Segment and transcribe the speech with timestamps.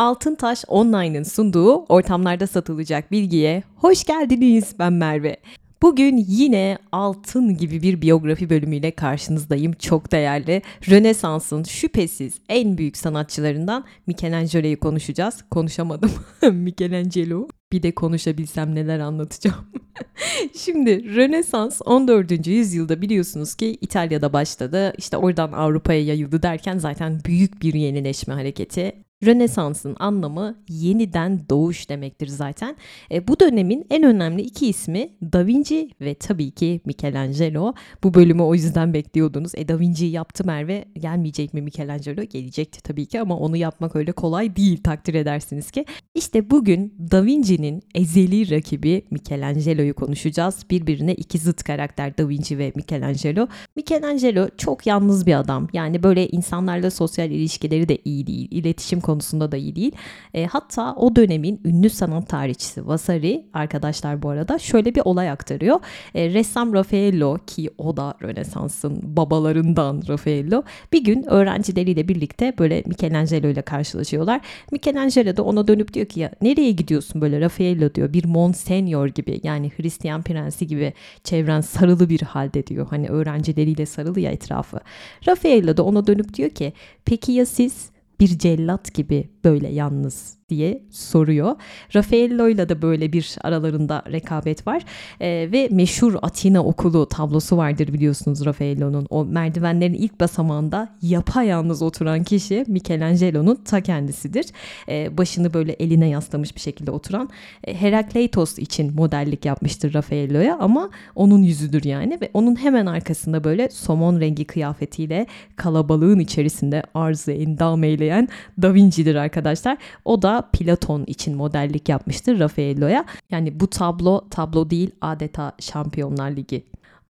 [0.00, 4.74] Altıntaş Online'ın sunduğu ortamlarda satılacak bilgiye hoş geldiniz.
[4.78, 5.36] Ben Merve.
[5.82, 9.72] Bugün yine altın gibi bir biyografi bölümüyle karşınızdayım.
[9.72, 10.62] Çok değerli.
[10.90, 15.44] Rönesans'ın şüphesiz en büyük sanatçılarından Michelangelo'yu konuşacağız.
[15.50, 16.10] Konuşamadım.
[16.52, 17.48] Michelangelo.
[17.72, 19.66] Bir de konuşabilsem neler anlatacağım.
[20.56, 22.46] Şimdi Rönesans 14.
[22.46, 24.92] yüzyılda biliyorsunuz ki İtalya'da başladı.
[24.98, 29.09] İşte oradan Avrupa'ya yayıldı derken zaten büyük bir yenileşme hareketi.
[29.26, 32.76] Rönesans'ın anlamı yeniden doğuş demektir zaten.
[33.12, 37.74] E, bu dönemin en önemli iki ismi Da Vinci ve tabii ki Michelangelo.
[38.04, 39.52] Bu bölümü o yüzden bekliyordunuz.
[39.54, 40.84] E Da Vinci'yi yaptı Merve.
[40.94, 42.22] Gelmeyecek mi Michelangelo?
[42.22, 45.84] Gelecekti tabii ki ama onu yapmak öyle kolay değil takdir edersiniz ki.
[46.14, 50.66] İşte bugün Da Vinci'nin ezeli rakibi Michelangelo'yu konuşacağız.
[50.70, 53.48] Birbirine iki zıt karakter Da Vinci ve Michelangelo.
[53.76, 55.68] Michelangelo çok yalnız bir adam.
[55.72, 58.48] Yani böyle insanlarla sosyal ilişkileri de iyi değil.
[58.50, 59.92] İletişim konusunda da iyi değil.
[60.34, 65.80] E, hatta o dönemin ünlü sanat tarihçisi Vasari arkadaşlar bu arada şöyle bir olay aktarıyor.
[66.14, 70.62] E, ressam Raffaello ki o da Rönesans'ın babalarından Raffaello
[70.92, 74.40] bir gün öğrencileriyle birlikte böyle Michelangelo ile karşılaşıyorlar.
[74.72, 79.40] Michelangelo da ona dönüp diyor ki ya nereye gidiyorsun böyle Raffaello diyor bir Monsignor gibi
[79.42, 80.92] yani Hristiyan prensi gibi
[81.24, 82.86] çevren sarılı bir halde diyor.
[82.90, 84.80] Hani öğrencileriyle sarılı ya etrafı.
[85.28, 86.72] Raffaello da ona dönüp diyor ki
[87.04, 87.90] peki ya siz
[88.20, 91.56] bir cellat gibi böyle yalnız diye soruyor.
[91.94, 94.82] Raffaello ile de böyle bir aralarında rekabet var
[95.20, 99.06] ee, ve meşhur Atina okulu tablosu vardır biliyorsunuz Raffaello'nun.
[99.10, 104.46] O merdivenlerin ilk basamağında yapayalnız oturan kişi Michelangelo'nun ta kendisidir.
[104.88, 107.28] Ee, başını böyle eline yaslamış bir şekilde oturan
[107.64, 113.68] e, Herakleitos için modellik yapmıştır Raffaello'ya ama onun yüzüdür yani ve onun hemen arkasında böyle
[113.70, 118.28] somon rengi kıyafetiyle kalabalığın içerisinde arzı endam eyleyen
[118.62, 119.78] Da Vinci'dir arkadaşlar.
[120.04, 123.04] O da Platon için modellik yapmıştır Raffaello'ya.
[123.30, 126.66] Yani bu tablo tablo değil adeta Şampiyonlar Ligi.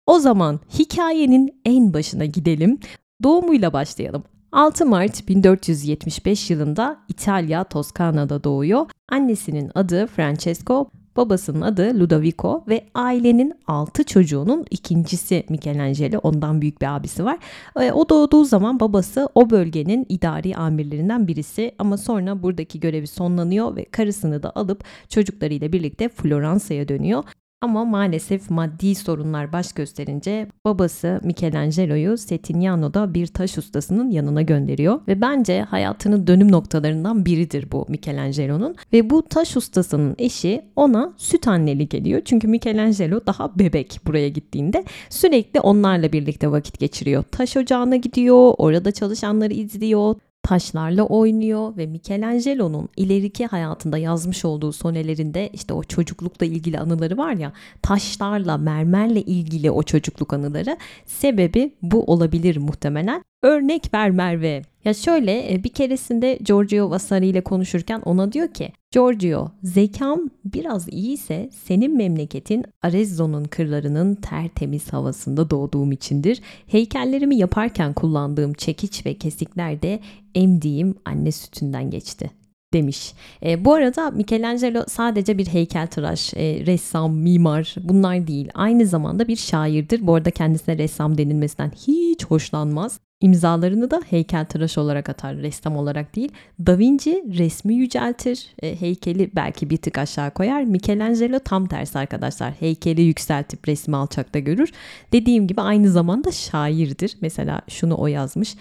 [0.07, 2.79] O zaman hikayenin en başına gidelim.
[3.23, 4.25] Doğumuyla başlayalım.
[4.53, 8.87] 6 Mart 1475 yılında İtalya Toskana'da doğuyor.
[9.09, 16.19] Annesinin adı Francesco, Babasının adı Ludovico ve ailenin 6 çocuğunun ikincisi Michelangelo.
[16.19, 17.39] Ondan büyük bir abisi var.
[17.81, 23.77] E, o doğduğu zaman babası o bölgenin idari amirlerinden birisi ama sonra buradaki görevi sonlanıyor
[23.77, 27.25] ve karısını da alıp çocuklarıyla birlikte Floransa'ya dönüyor.
[27.61, 35.21] Ama maalesef maddi sorunlar baş gösterince babası Michelangelo'yu Settignano'da bir taş ustasının yanına gönderiyor ve
[35.21, 41.95] bence hayatının dönüm noktalarından biridir bu Michelangelo'nun ve bu taş ustasının eşi ona süt annelik
[41.95, 42.23] ediyor.
[42.25, 47.23] Çünkü Michelangelo daha bebek buraya gittiğinde sürekli onlarla birlikte vakit geçiriyor.
[47.23, 50.15] Taş ocağına gidiyor, orada çalışanları izliyor,
[50.49, 57.33] taşlarla oynuyor ve Michelangelo'nun ileriki hayatında yazmış olduğu sonelerinde işte o çocuklukla ilgili anıları var
[57.33, 60.77] ya taşlarla mermerle ilgili o çocukluk anıları
[61.07, 63.25] sebebi bu olabilir muhtemelen.
[63.43, 64.63] Örnek ver Merve.
[64.85, 70.89] Ya şöyle e, bir keresinde Giorgio Vasari ile konuşurken ona diyor ki Giorgio zekam biraz
[70.89, 76.41] iyiyse senin memleketin Arezzo'nun kırlarının tertemiz havasında doğduğum içindir.
[76.67, 80.01] Heykellerimi yaparken kullandığım çekiç ve kesikler de
[80.35, 82.38] emdiğim anne sütünden geçti
[82.73, 83.13] demiş.
[83.43, 88.49] E, bu arada Michelangelo sadece bir heykeltıraş, e, ressam, mimar bunlar değil.
[88.55, 90.07] Aynı zamanda bir şairdir.
[90.07, 93.01] Bu arada kendisine ressam denilmesinden hiç hoşlanmaz.
[93.21, 96.33] İmzalarını da heykeltıraş olarak atar, ressam olarak değil.
[96.67, 100.63] Da Vinci resmi yüceltir, e, heykeli belki bir tık aşağı koyar.
[100.63, 102.53] Michelangelo tam tersi arkadaşlar.
[102.53, 104.73] Heykeli yükseltip resmi alçakta görür.
[105.13, 107.17] Dediğim gibi aynı zamanda şairdir.
[107.21, 108.55] Mesela şunu o yazmış.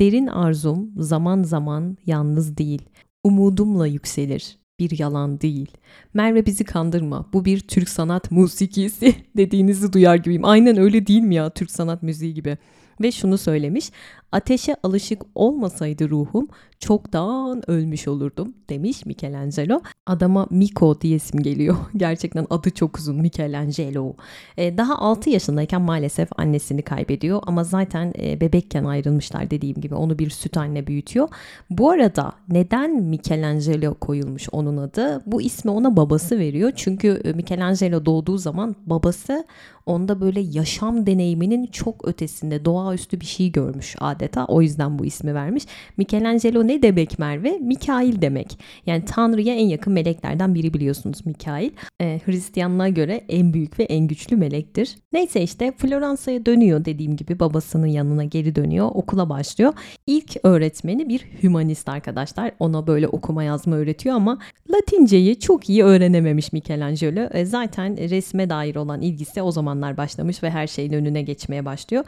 [0.00, 2.82] Derin arzum zaman zaman yalnız değil.
[3.24, 5.70] Umudumla yükselir bir yalan değil.
[6.14, 7.26] Merve bizi kandırma.
[7.32, 10.44] Bu bir Türk sanat musikisi dediğinizi duyar gibiyim.
[10.44, 12.58] Aynen öyle değil mi ya Türk sanat müziği gibi
[13.02, 13.90] ve şunu söylemiş.
[14.32, 16.48] Ateşe alışık olmasaydı ruhum
[16.80, 19.80] çoktan ölmüş olurdum demiş Michelangelo.
[20.06, 21.76] Adama Miko diye isim geliyor.
[21.96, 24.14] Gerçekten adı çok uzun Michelangelo.
[24.56, 30.18] Ee, daha 6 yaşındayken maalesef annesini kaybediyor ama zaten e, bebekken ayrılmışlar dediğim gibi onu
[30.18, 31.28] bir süt anne büyütüyor.
[31.70, 35.22] Bu arada neden Michelangelo koyulmuş onun adı?
[35.26, 36.72] Bu ismi ona babası veriyor.
[36.76, 39.44] Çünkü e, Michelangelo doğduğu zaman babası
[39.86, 44.44] onda böyle yaşam deneyiminin çok ötesinde doğaüstü bir şey görmüş adeta adeta.
[44.44, 45.64] O yüzden bu ismi vermiş.
[45.96, 47.58] Michelangelo ne demek Merve?
[47.58, 48.58] Mikail demek.
[48.86, 51.70] Yani Tanrı'ya en yakın meleklerden biri biliyorsunuz Mikail.
[52.00, 54.96] Ee, Hristiyanlığa göre en büyük ve en güçlü melektir.
[55.12, 58.90] Neyse işte Floransa'ya dönüyor dediğim gibi babasının yanına geri dönüyor.
[58.94, 59.72] Okula başlıyor.
[60.06, 62.52] İlk öğretmeni bir hümanist arkadaşlar.
[62.58, 64.38] Ona böyle okuma yazma öğretiyor ama
[64.70, 67.28] Latinceyi çok iyi öğrenememiş Michelangelo.
[67.32, 72.04] E, zaten resme dair olan ilgisi o zamanlar başlamış ve her şeyin önüne geçmeye başlıyor.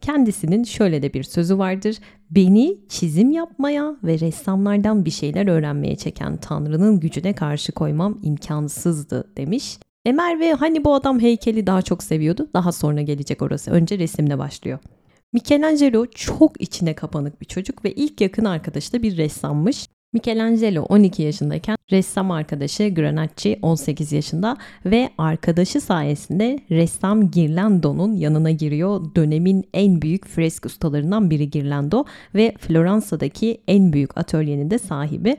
[0.00, 1.98] Kendisinin şöyle de bir sözü vardır.
[2.30, 9.78] Beni çizim yapmaya ve ressamlardan bir şeyler öğrenmeye çeken Tanrı'nın gücüne karşı koymam imkansızdı demiş.
[10.04, 12.50] Emer ve hani bu adam heykeli daha çok seviyordu.
[12.54, 13.70] Daha sonra gelecek orası.
[13.70, 14.78] Önce resimle başlıyor.
[15.32, 19.88] Michelangelo çok içine kapanık bir çocuk ve ilk yakın arkadaşı da bir ressammış.
[20.14, 24.56] Michelangelo 12 yaşındayken ressam arkadaşı Granacci 18 yaşında
[24.86, 29.14] ve arkadaşı sayesinde ressam Girlando'nun yanına giriyor.
[29.16, 35.36] Dönemin en büyük fresk ustalarından biri Girlando ve Floransa'daki en büyük atölyenin de sahibi.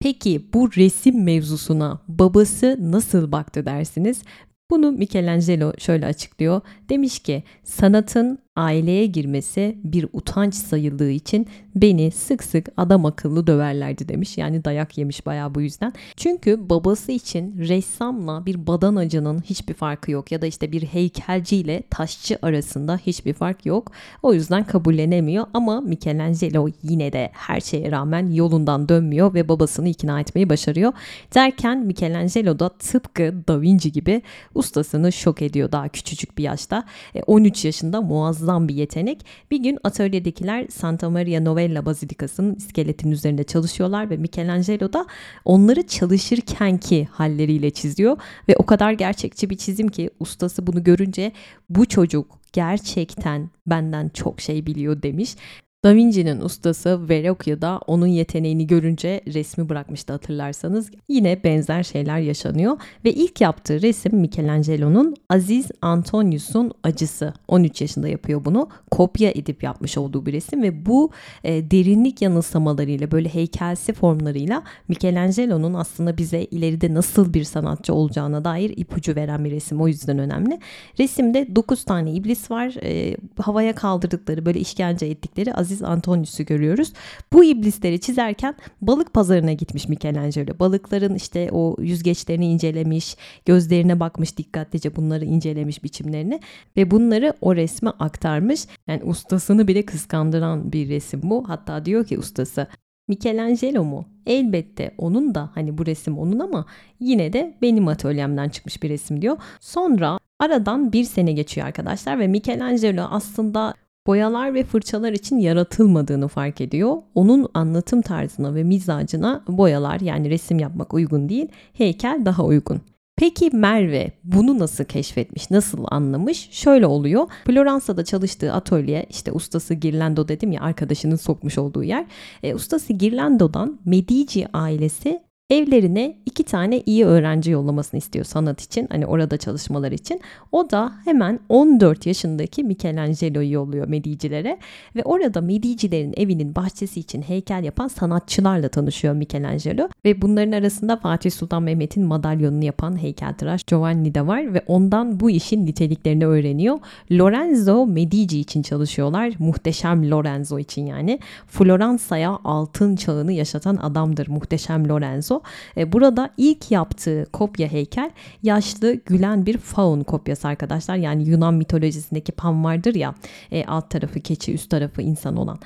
[0.00, 4.22] Peki bu resim mevzusuna babası nasıl baktı dersiniz?
[4.70, 6.60] Bunu Michelangelo şöyle açıklıyor.
[6.88, 14.08] Demiş ki sanatın aileye girmesi bir utanç sayıldığı için beni sık sık adam akıllı döverlerdi
[14.08, 14.38] demiş.
[14.38, 15.92] Yani dayak yemiş bayağı bu yüzden.
[16.16, 22.38] Çünkü babası için ressamla bir badanacının hiçbir farkı yok ya da işte bir heykelciyle taşçı
[22.42, 23.92] arasında hiçbir fark yok.
[24.22, 30.20] O yüzden kabullenemiyor ama Michelangelo yine de her şeye rağmen yolundan dönmüyor ve babasını ikna
[30.20, 30.92] etmeyi başarıyor.
[31.34, 34.22] Derken Michelangelo da tıpkı Da Vinci gibi
[34.54, 36.84] ustasını şok ediyor daha küçücük bir yaşta.
[37.26, 39.26] 13 e, yaşında muazzam bir yetenek.
[39.50, 45.06] Bir gün atölyedekiler Santa Maria Novella Bazilikası'nın iskeletinin üzerinde çalışıyorlar ve Michelangelo da
[45.44, 48.16] onları çalışırkenki halleriyle çiziyor
[48.48, 51.32] ve o kadar gerçekçi bir çizim ki ustası bunu görünce
[51.70, 55.36] bu çocuk gerçekten benden çok şey biliyor demiş.
[55.86, 60.90] Da Vinci'nin ustası Verrocchio da onun yeteneğini görünce resmi bırakmıştı hatırlarsanız.
[61.08, 67.34] Yine benzer şeyler yaşanıyor ve ilk yaptığı resim Michelangelo'nun Aziz Antonius'un acısı.
[67.48, 68.68] 13 yaşında yapıyor bunu.
[68.90, 71.10] Kopya edip yapmış olduğu bir resim ve bu
[71.44, 78.72] e, derinlik yanılsamalarıyla böyle heykelsi formlarıyla Michelangelo'nun aslında bize ileride nasıl bir sanatçı olacağına dair
[78.76, 79.80] ipucu veren bir resim.
[79.80, 80.58] O yüzden önemli.
[80.98, 82.74] Resimde 9 tane iblis var.
[82.82, 86.92] E, havaya kaldırdıkları böyle işkence ettikleri Aziz Aziz Antonius'u görüyoruz.
[87.32, 90.58] Bu iblisleri çizerken balık pazarına gitmiş Michelangelo.
[90.58, 96.40] Balıkların işte o yüzgeçlerini incelemiş, gözlerine bakmış dikkatlice bunları incelemiş biçimlerini
[96.76, 98.66] ve bunları o resme aktarmış.
[98.86, 101.48] Yani ustasını bile kıskandıran bir resim bu.
[101.48, 102.66] Hatta diyor ki ustası
[103.08, 104.08] Michelangelo mu?
[104.26, 106.66] Elbette onun da hani bu resim onun ama
[107.00, 109.36] yine de benim atölyemden çıkmış bir resim diyor.
[109.60, 113.74] Sonra aradan bir sene geçiyor arkadaşlar ve Michelangelo aslında
[114.06, 116.96] boyalar ve fırçalar için yaratılmadığını fark ediyor.
[117.14, 122.80] Onun anlatım tarzına ve mizacına boyalar yani resim yapmak uygun değil, heykel daha uygun.
[123.18, 126.48] Peki Merve bunu nasıl keşfetmiş, nasıl anlamış?
[126.50, 127.26] Şöyle oluyor.
[127.46, 132.06] Floransa'da çalıştığı atölye, işte ustası Girlando dedim ya arkadaşının sokmuş olduğu yer.
[132.42, 138.88] E, ustası Girlando'dan Medici ailesi evlerine iki tane iyi öğrenci yollamasını istiyor sanat için.
[138.90, 140.20] Hani orada çalışmalar için.
[140.52, 144.58] O da hemen 14 yaşındaki Michelangelo'yu yolluyor Medici'lere.
[144.96, 149.88] Ve orada Medici'lerin evinin bahçesi için heykel yapan sanatçılarla tanışıyor Michelangelo.
[150.04, 154.54] Ve bunların arasında Fatih Sultan Mehmet'in madalyonunu yapan heykeltıraş Giovanni de var.
[154.54, 156.78] Ve ondan bu işin niteliklerini öğreniyor.
[157.12, 159.32] Lorenzo Medici için çalışıyorlar.
[159.38, 161.18] Muhteşem Lorenzo için yani.
[161.46, 165.35] Floransa'ya altın çağını yaşatan adamdır muhteşem Lorenzo.
[165.76, 168.10] E, burada ilk yaptığı kopya heykel
[168.42, 170.96] yaşlı gülen bir faun kopyası arkadaşlar.
[170.96, 173.14] Yani Yunan mitolojisindeki Pan vardır ya
[173.52, 175.58] e, alt tarafı keçi üst tarafı insan olan.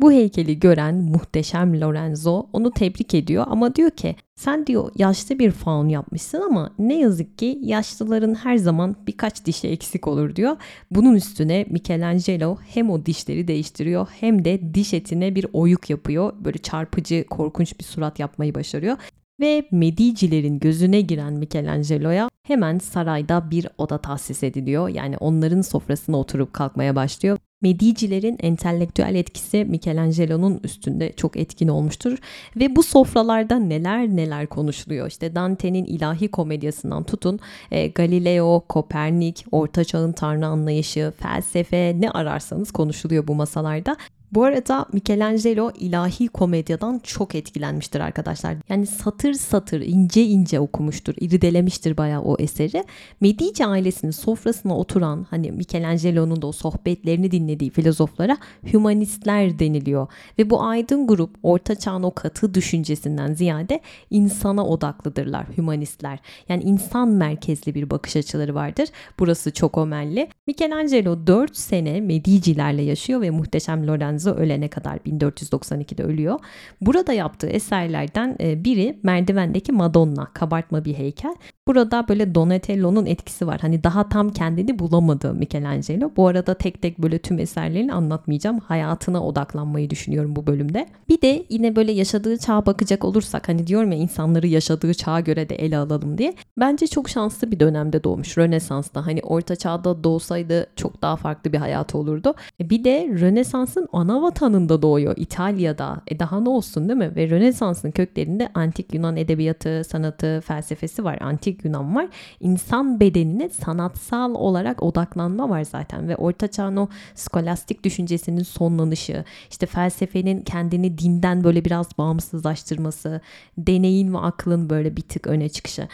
[0.00, 5.50] Bu heykeli gören muhteşem Lorenzo onu tebrik ediyor ama diyor ki sen diyor yaşlı bir
[5.50, 10.56] faun yapmışsın ama ne yazık ki yaşlıların her zaman birkaç dişi eksik olur diyor.
[10.90, 16.32] Bunun üstüne Michelangelo hem o dişleri değiştiriyor hem de diş etine bir oyuk yapıyor.
[16.44, 18.96] Böyle çarpıcı korkunç bir surat yapmayı başarıyor.
[19.40, 24.88] Ve Medicilerin gözüne giren Michelangelo'ya hemen sarayda bir oda tahsis ediliyor.
[24.88, 27.38] Yani onların sofrasına oturup kalkmaya başlıyor.
[27.66, 32.18] Medicilerin entelektüel etkisi Michelangelo'nun üstünde çok etkin olmuştur
[32.56, 35.06] ve bu sofralarda neler neler konuşuluyor.
[35.08, 37.38] İşte Dante'nin ilahi komedyasından tutun
[37.70, 43.96] e, Galileo, Kopernik, Orta Çağ'ın tanrı anlayışı, felsefe ne ararsanız konuşuluyor bu masalarda.
[44.32, 48.56] Bu arada Michelangelo ilahi komedyadan çok etkilenmiştir arkadaşlar.
[48.68, 52.84] Yani satır satır ince ince okumuştur, irdelemiştir bayağı o eseri.
[53.20, 58.36] Medici ailesinin sofrasına oturan hani Michelangelo'nun da o sohbetlerini dinlediği filozoflara
[58.72, 60.06] humanistler deniliyor.
[60.38, 63.80] Ve bu aydın grup orta çağın o katı düşüncesinden ziyade
[64.10, 66.18] insana odaklıdırlar humanistler.
[66.48, 68.88] Yani insan merkezli bir bakış açıları vardır.
[69.18, 70.28] Burası çok omelli.
[70.46, 76.40] Michelangelo 4 sene Medici'lerle yaşıyor ve muhteşem Lorenzo ölene kadar 1492'de ölüyor.
[76.80, 81.34] Burada yaptığı eserlerden e, biri merdivendeki Madonna, kabartma bir heykel.
[81.68, 83.60] Burada böyle Donatello'nun etkisi var.
[83.60, 86.10] Hani daha tam kendini bulamadı Michelangelo.
[86.16, 88.58] Bu arada tek tek böyle tüm eserlerini anlatmayacağım.
[88.58, 90.86] Hayatına odaklanmayı düşünüyorum bu bölümde.
[91.08, 95.48] Bir de yine böyle yaşadığı çağa bakacak olursak hani diyorum ya insanları yaşadığı çağa göre
[95.48, 96.34] de ele alalım diye.
[96.58, 98.38] Bence çok şanslı bir dönemde doğmuş.
[98.38, 102.34] Rönesans'ta hani orta çağda doğsaydı çok daha farklı bir hayatı olurdu.
[102.60, 106.02] E, bir de Rönesans'ın ana vatanında doğuyor İtalya'da.
[106.08, 107.16] E daha ne olsun değil mi?
[107.16, 111.18] Ve Rönesans'ın köklerinde antik Yunan edebiyatı, sanatı, felsefesi var.
[111.20, 112.08] Antik antik Yunan var.
[112.40, 119.66] İnsan bedenine sanatsal olarak odaklanma var zaten ve Orta Çağ'ın o skolastik düşüncesinin sonlanışı, işte
[119.66, 123.20] felsefenin kendini dinden böyle biraz bağımsızlaştırması,
[123.58, 125.88] deneyin ve aklın böyle bir tık öne çıkışı.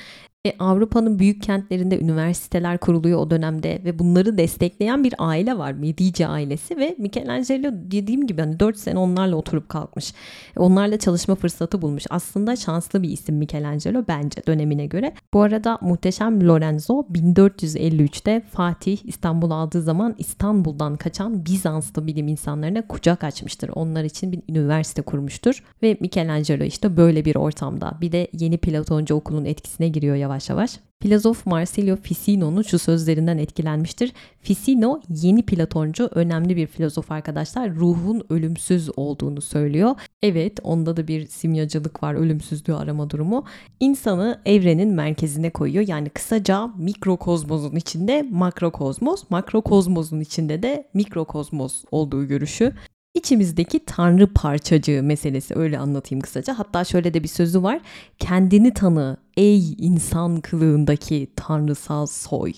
[0.46, 5.72] E, Avrupa'nın büyük kentlerinde üniversiteler kuruluyor o dönemde ve bunları destekleyen bir aile var.
[5.72, 10.14] Medici ailesi ve Michelangelo dediğim gibi hani 4 sene onlarla oturup kalkmış.
[10.56, 12.04] E, onlarla çalışma fırsatı bulmuş.
[12.10, 15.14] Aslında şanslı bir isim Michelangelo bence dönemine göre.
[15.34, 23.24] Bu arada muhteşem Lorenzo 1453'te Fatih İstanbul aldığı zaman İstanbul'dan kaçan Bizanslı bilim insanlarına kucak
[23.24, 23.70] açmıştır.
[23.74, 29.14] Onlar için bir üniversite kurmuştur ve Michelangelo işte böyle bir ortamda bir de yeni Platoncu
[29.14, 30.80] okulun etkisine giriyor yavaş yavaş yavaş.
[31.02, 34.12] Filozof Marsilio Ficino'nun şu sözlerinden etkilenmiştir.
[34.42, 37.74] Ficino yeni Platoncu önemli bir filozof arkadaşlar.
[37.74, 39.94] Ruhun ölümsüz olduğunu söylüyor.
[40.22, 43.44] Evet onda da bir simyacılık var ölümsüzlüğü arama durumu.
[43.80, 45.88] İnsanı evrenin merkezine koyuyor.
[45.88, 52.72] Yani kısaca mikrokozmosun içinde makrokozmos, makrokozmosun içinde de mikrokozmos olduğu görüşü.
[53.14, 56.58] İçimizdeki tanrı parçacığı meselesi öyle anlatayım kısaca.
[56.58, 57.80] Hatta şöyle de bir sözü var.
[58.18, 62.52] Kendini tanı ey insan kılığındaki tanrısal soy.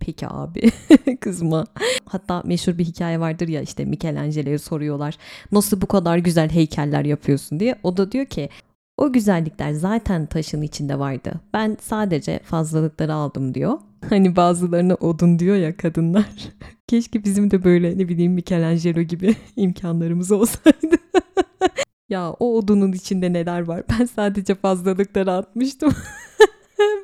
[0.00, 0.70] Peki abi
[1.20, 1.66] kızma.
[2.04, 5.16] Hatta meşhur bir hikaye vardır ya işte Michelangelo'ya soruyorlar.
[5.52, 7.78] Nasıl bu kadar güzel heykeller yapıyorsun diye.
[7.82, 8.48] O da diyor ki
[8.96, 11.32] o güzellikler zaten taşın içinde vardı.
[11.54, 13.78] Ben sadece fazlalıkları aldım diyor.
[14.08, 16.26] Hani bazılarına odun diyor ya kadınlar.
[16.86, 20.96] Keşke bizim de böyle ne bileyim Michelangelo gibi imkanlarımız olsaydı.
[22.08, 23.82] ya o odunun içinde neler var?
[23.90, 25.92] Ben sadece fazlalıkları atmıştım.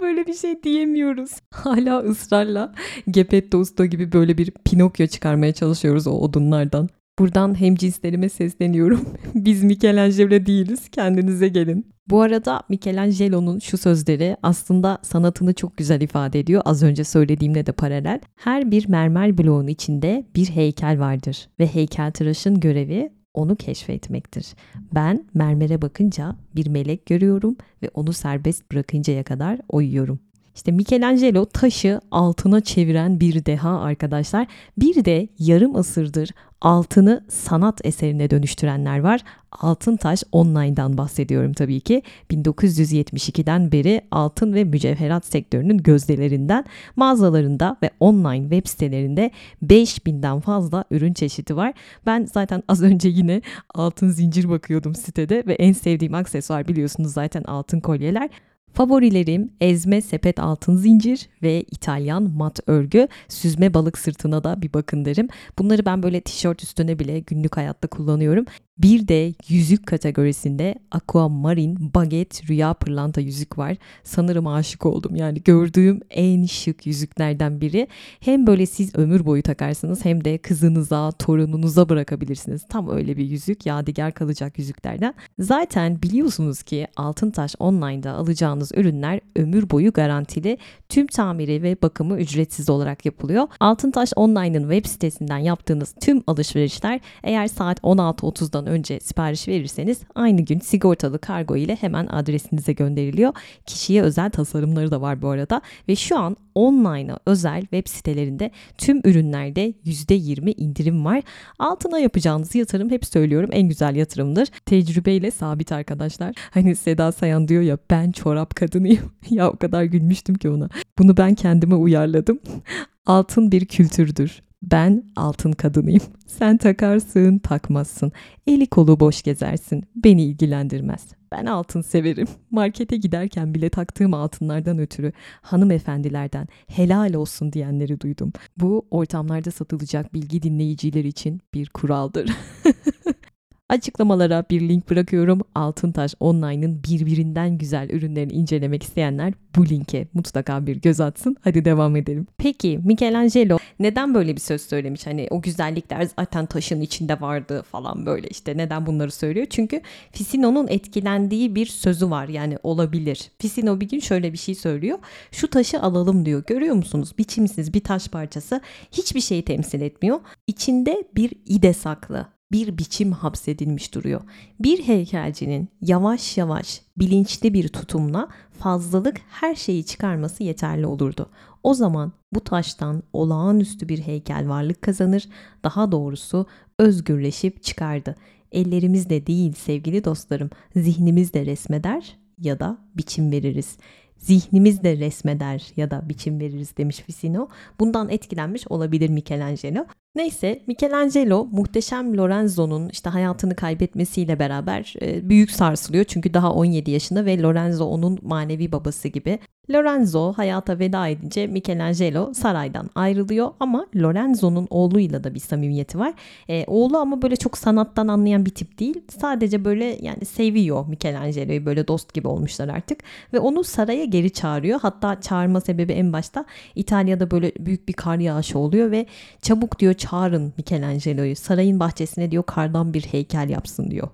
[0.01, 1.31] böyle bir şey diyemiyoruz.
[1.51, 2.75] Hala ısrarla
[3.11, 6.89] Geppetto Usta gibi böyle bir Pinokyo çıkarmaya çalışıyoruz o odunlardan.
[7.19, 9.01] Buradan hem cinslerime sesleniyorum.
[9.35, 10.89] Biz Michelangelo değiliz.
[10.91, 11.96] Kendinize gelin.
[12.11, 16.63] Bu arada Michelangelo'nun şu sözleri aslında sanatını çok güzel ifade ediyor.
[16.65, 18.21] Az önce söylediğimle de paralel.
[18.37, 24.47] Her bir mermer bloğun içinde bir heykel vardır ve heykeltıraşın görevi onu keşfetmektir.
[24.95, 30.21] Ben mermere bakınca bir melek görüyorum ve onu serbest bırakıncaya kadar uyuyorum.
[30.55, 34.47] İşte Michelangelo taşı altına çeviren bir deha arkadaşlar.
[34.79, 39.21] Bir de yarım asırdır altını sanat eserine dönüştürenler var.
[39.53, 42.03] Altın Taş Online'dan bahsediyorum tabii ki.
[42.31, 46.65] 1972'den beri altın ve mücevherat sektörünün gözdelerinden
[46.97, 49.31] mağazalarında ve online web sitelerinde
[49.65, 51.73] 5000'den fazla ürün çeşidi var.
[52.07, 53.43] Ben zaten az önce yine
[53.75, 58.31] altın zincir bakıyordum sitede ve en sevdiğim aksesuar biliyorsunuz zaten altın kolyeler.
[58.77, 63.09] Favorilerim ezme sepet altın zincir ve İtalyan mat örgü.
[63.29, 65.29] Süzme balık sırtına da bir bakın derim.
[65.59, 68.45] Bunları ben böyle tişört üstüne bile günlük hayatta kullanıyorum.
[68.79, 73.77] Bir de yüzük kategorisinde Aquamarine Baget Rüya Pırlanta yüzük var.
[74.05, 75.17] Sanırım aşık oldum.
[75.17, 77.89] Yani gördüğüm en şık yüzüklerden biri.
[78.21, 82.63] Hem böyle siz ömür boyu takarsınız hem de kızınıza, torununuza bırakabilirsiniz.
[82.69, 83.67] Tam öyle bir yüzük.
[83.67, 85.15] Yadigar kalacak yüzüklerden.
[85.39, 90.59] Zaten biliyorsunuz ki Altıntaş Online'da alacağınız ürünler ömür boyu garantili.
[90.89, 93.49] Tüm tamiri ve bakımı ücretsiz olarak yapılıyor.
[93.61, 100.59] Altıntaş Online'ın web sitesinden yaptığınız tüm alışverişler eğer saat 16.30'dan önce sipariş verirseniz aynı gün
[100.59, 103.33] sigortalı kargo ile hemen adresinize gönderiliyor.
[103.67, 109.01] Kişiye özel tasarımları da var bu arada ve şu an online'a özel web sitelerinde tüm
[109.05, 111.23] ürünlerde %20 indirim var.
[111.59, 114.49] Altına yapacağınız yatırım hep söylüyorum en güzel yatırımdır.
[114.67, 116.35] Tecrübeyle sabit arkadaşlar.
[116.51, 119.13] Hani Seda Sayan diyor ya ben çorap kadınıyım.
[119.31, 120.69] ya o kadar gülmüştüm ki ona.
[120.99, 122.39] Bunu ben kendime uyarladım.
[123.07, 124.43] Altın bir kültürdür.
[124.67, 126.03] Ben altın kadınıyım.
[126.27, 128.13] Sen takarsın, takmazsın.
[128.47, 129.85] Eli kolu boş gezersin.
[129.97, 131.07] Beni ilgilendirmez.
[131.33, 132.27] Ben altın severim.
[132.51, 138.33] Markete giderken bile taktığım altınlardan ötürü hanımefendilerden helal olsun diyenleri duydum.
[138.57, 142.31] Bu ortamlarda satılacak bilgi dinleyiciler için bir kuraldır.
[143.69, 145.41] Açıklamalara bir link bırakıyorum.
[145.55, 151.37] Altıntaş Online'ın birbirinden güzel ürünlerini incelemek isteyenler bu linke mutlaka bir göz atsın.
[151.41, 152.27] Hadi devam edelim.
[152.39, 155.07] Peki Michelangelo neden böyle bir söz söylemiş?
[155.07, 158.57] Hani o güzellikler zaten taşın içinde vardı falan böyle işte.
[158.57, 159.47] Neden bunları söylüyor?
[159.51, 159.81] Çünkü
[160.13, 162.29] Ficino'nun etkilendiği bir sözü var.
[162.29, 163.31] Yani olabilir.
[163.39, 164.99] Ficino bir gün şöyle bir şey söylüyor.
[165.33, 166.45] Şu taşı alalım diyor.
[166.47, 167.13] Görüyor musunuz?
[167.19, 168.61] Biçimsiz bir taş parçası
[168.93, 170.21] hiçbir şeyi temsil etmiyor.
[170.47, 174.21] İçinde bir ide saklı bir biçim hapsedilmiş duruyor.
[174.61, 181.31] Bir heykelcinin yavaş yavaş bilinçli bir tutumla fazlalık her şeyi çıkarması yeterli olurdu.
[181.63, 185.29] O zaman bu taştan olağanüstü bir heykel varlık kazanır,
[185.65, 186.47] daha doğrusu
[186.79, 188.17] özgürleşip çıkardı.
[188.53, 193.77] Ellerimizle değil sevgili dostlarım, zihnimizle resmeder ya da biçim veririz
[194.19, 197.49] zihnimizle resmeder ya da biçim veririz demiş Ficino.
[197.81, 199.87] Bundan etkilenmiş olabilir Michelangelo.
[200.17, 206.05] Neyse Michelangelo muhteşem Lorenzo'nun işte hayatını kaybetmesiyle beraber e, büyük sarsılıyor.
[206.05, 209.39] Çünkü daha 17 yaşında ve Lorenzo onun manevi babası gibi.
[209.71, 216.15] Lorenzo hayata veda edince Michelangelo saraydan ayrılıyor ama Lorenzo'nun oğluyla da bir samimiyeti var.
[216.49, 219.01] E, oğlu ama böyle çok sanattan anlayan bir tip değil.
[219.21, 222.99] Sadece böyle yani seviyor Michelangelo'yu böyle dost gibi olmuşlar artık
[223.33, 224.81] ve onu saraya geri çağırıyor.
[224.81, 226.45] Hatta çağırma sebebi en başta
[226.75, 229.07] İtalya'da böyle büyük bir kar yağışı oluyor ve
[229.43, 234.09] çabuk diyor çağırın Michelangelo'yu sarayın bahçesine diyor kardan bir heykel yapsın diyor.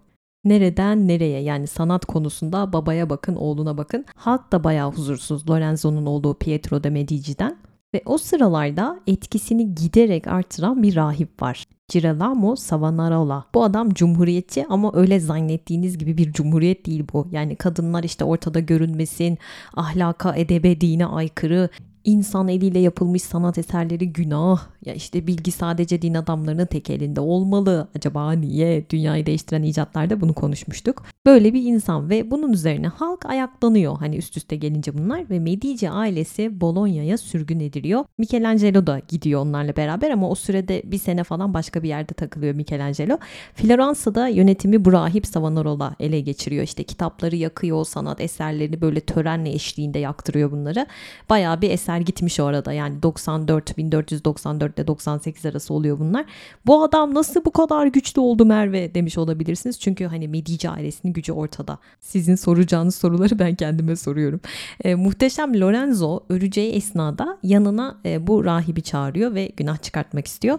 [0.44, 4.04] Nereden nereye yani sanat konusunda babaya bakın oğluna bakın.
[4.14, 7.56] Halk da bayağı huzursuz Lorenzo'nun olduğu Pietro de Medici'den.
[7.94, 11.64] Ve o sıralarda etkisini giderek artıran bir rahip var.
[11.88, 13.44] Girolamo Savonarola.
[13.54, 17.26] Bu adam cumhuriyetçi ama öyle zannettiğiniz gibi bir cumhuriyet değil bu.
[17.30, 19.38] Yani kadınlar işte ortada görünmesin,
[19.76, 21.68] ahlaka, edebe, dine aykırı,
[22.04, 24.60] İnsan eliyle yapılmış sanat eserleri günah.
[24.84, 27.88] Ya işte bilgi sadece din adamlarının tek elinde olmalı.
[27.96, 28.90] Acaba niye?
[28.90, 31.02] Dünyayı değiştiren icatlarda bunu konuşmuştuk.
[31.26, 33.98] Böyle bir insan ve bunun üzerine halk ayaklanıyor.
[33.98, 38.04] Hani üst üste gelince bunlar ve Medici ailesi Bologna'ya sürgün ediliyor.
[38.18, 42.54] Michelangelo da gidiyor onlarla beraber ama o sürede bir sene falan başka bir yerde takılıyor
[42.54, 43.18] Michelangelo.
[43.54, 46.64] Floransa'da yönetimi bu rahip Savonarola ele geçiriyor.
[46.64, 50.86] İşte kitapları yakıyor, sanat eserlerini böyle törenle eşliğinde yaktırıyor bunları.
[51.30, 56.24] Bayağı bir eser gitmiş orada yani 94 1494 ile 98 arası oluyor bunlar.
[56.66, 59.80] Bu adam nasıl bu kadar güçlü oldu Merve demiş olabilirsiniz.
[59.80, 61.78] Çünkü hani Medici ailesinin gücü ortada.
[62.00, 64.40] Sizin soracağınız soruları ben kendime soruyorum.
[64.84, 70.58] E, muhteşem Lorenzo öleceği esnada yanına e, bu rahibi çağırıyor ve günah çıkartmak istiyor.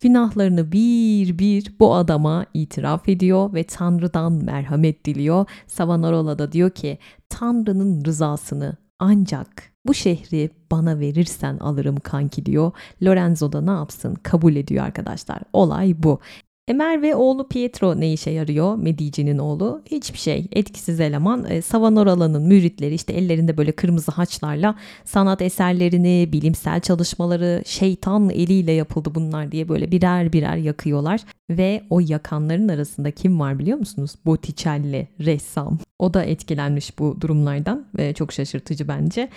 [0.00, 5.46] Günahlarını bir bir bu adama itiraf ediyor ve Tanrı'dan merhamet diliyor.
[5.66, 12.72] Savonarola da diyor ki Tanrı'nın rızasını ancak bu şehri bana verirsen alırım kanki diyor.
[13.02, 15.42] Lorenzo da ne yapsın kabul ediyor arkadaşlar.
[15.52, 16.20] Olay bu.
[16.68, 18.76] Emer ve oğlu Pietro ne işe yarıyor?
[18.76, 19.82] Medici'nin oğlu.
[19.90, 20.46] Hiçbir şey.
[20.52, 21.50] Etkisiz eleman.
[21.50, 29.14] E, Savonarolanın müritleri işte ellerinde böyle kırmızı haçlarla sanat eserlerini, bilimsel çalışmaları şeytan eliyle yapıldı
[29.14, 31.20] bunlar diye böyle birer birer yakıyorlar.
[31.50, 34.14] Ve o yakanların arasında kim var biliyor musunuz?
[34.26, 35.78] Botticelli, ressam.
[35.98, 39.28] O da etkilenmiş bu durumlardan ve çok şaşırtıcı bence.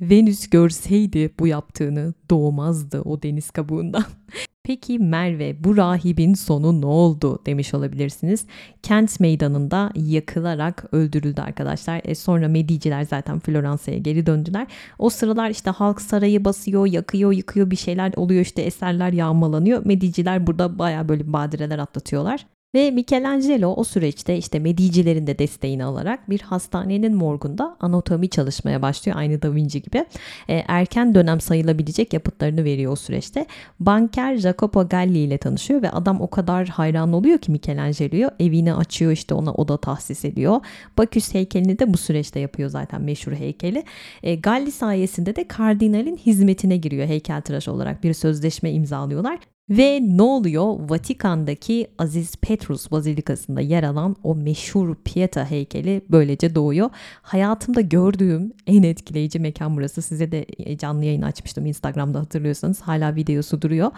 [0.00, 4.04] Venüs görseydi bu yaptığını doğmazdı o deniz kabuğundan.
[4.62, 8.46] Peki Merve bu rahibin sonu ne oldu demiş olabilirsiniz.
[8.82, 12.00] Kent meydanında yakılarak öldürüldü arkadaşlar.
[12.04, 14.66] E sonra Mediciler zaten Floransa'ya geri döndüler.
[14.98, 19.86] O sıralar işte halk sarayı basıyor, yakıyor, yıkıyor bir şeyler oluyor işte eserler yağmalanıyor.
[19.86, 22.46] Mediciler burada baya böyle badireler atlatıyorlar.
[22.74, 29.18] Ve Michelangelo o süreçte işte Medicilerin de desteğini alarak bir hastanenin morgunda anatomi çalışmaya başlıyor
[29.18, 30.04] aynı Da Vinci gibi.
[30.48, 33.46] E, erken dönem sayılabilecek yapıtlarını veriyor o süreçte.
[33.80, 39.12] Banker Jacopo Galli ile tanışıyor ve adam o kadar hayran oluyor ki Michelangelo'ya evini açıyor
[39.12, 40.60] işte ona oda tahsis ediyor.
[40.98, 43.84] Baküs heykelini de bu süreçte yapıyor zaten meşhur heykeli.
[44.22, 49.38] E, Galli sayesinde de kardinalin hizmetine giriyor heykeltıraş olarak bir sözleşme imzalıyorlar
[49.70, 50.90] ve ne oluyor?
[50.90, 56.90] Vatikan'daki Aziz Petrus Bazilikası'nda yer alan o meşhur Pieta heykeli böylece doğuyor.
[57.22, 60.02] Hayatımda gördüğüm en etkileyici mekan burası.
[60.02, 62.80] Size de e, canlı yayın açmıştım Instagram'da hatırlıyorsanız.
[62.80, 63.90] Hala videosu duruyor.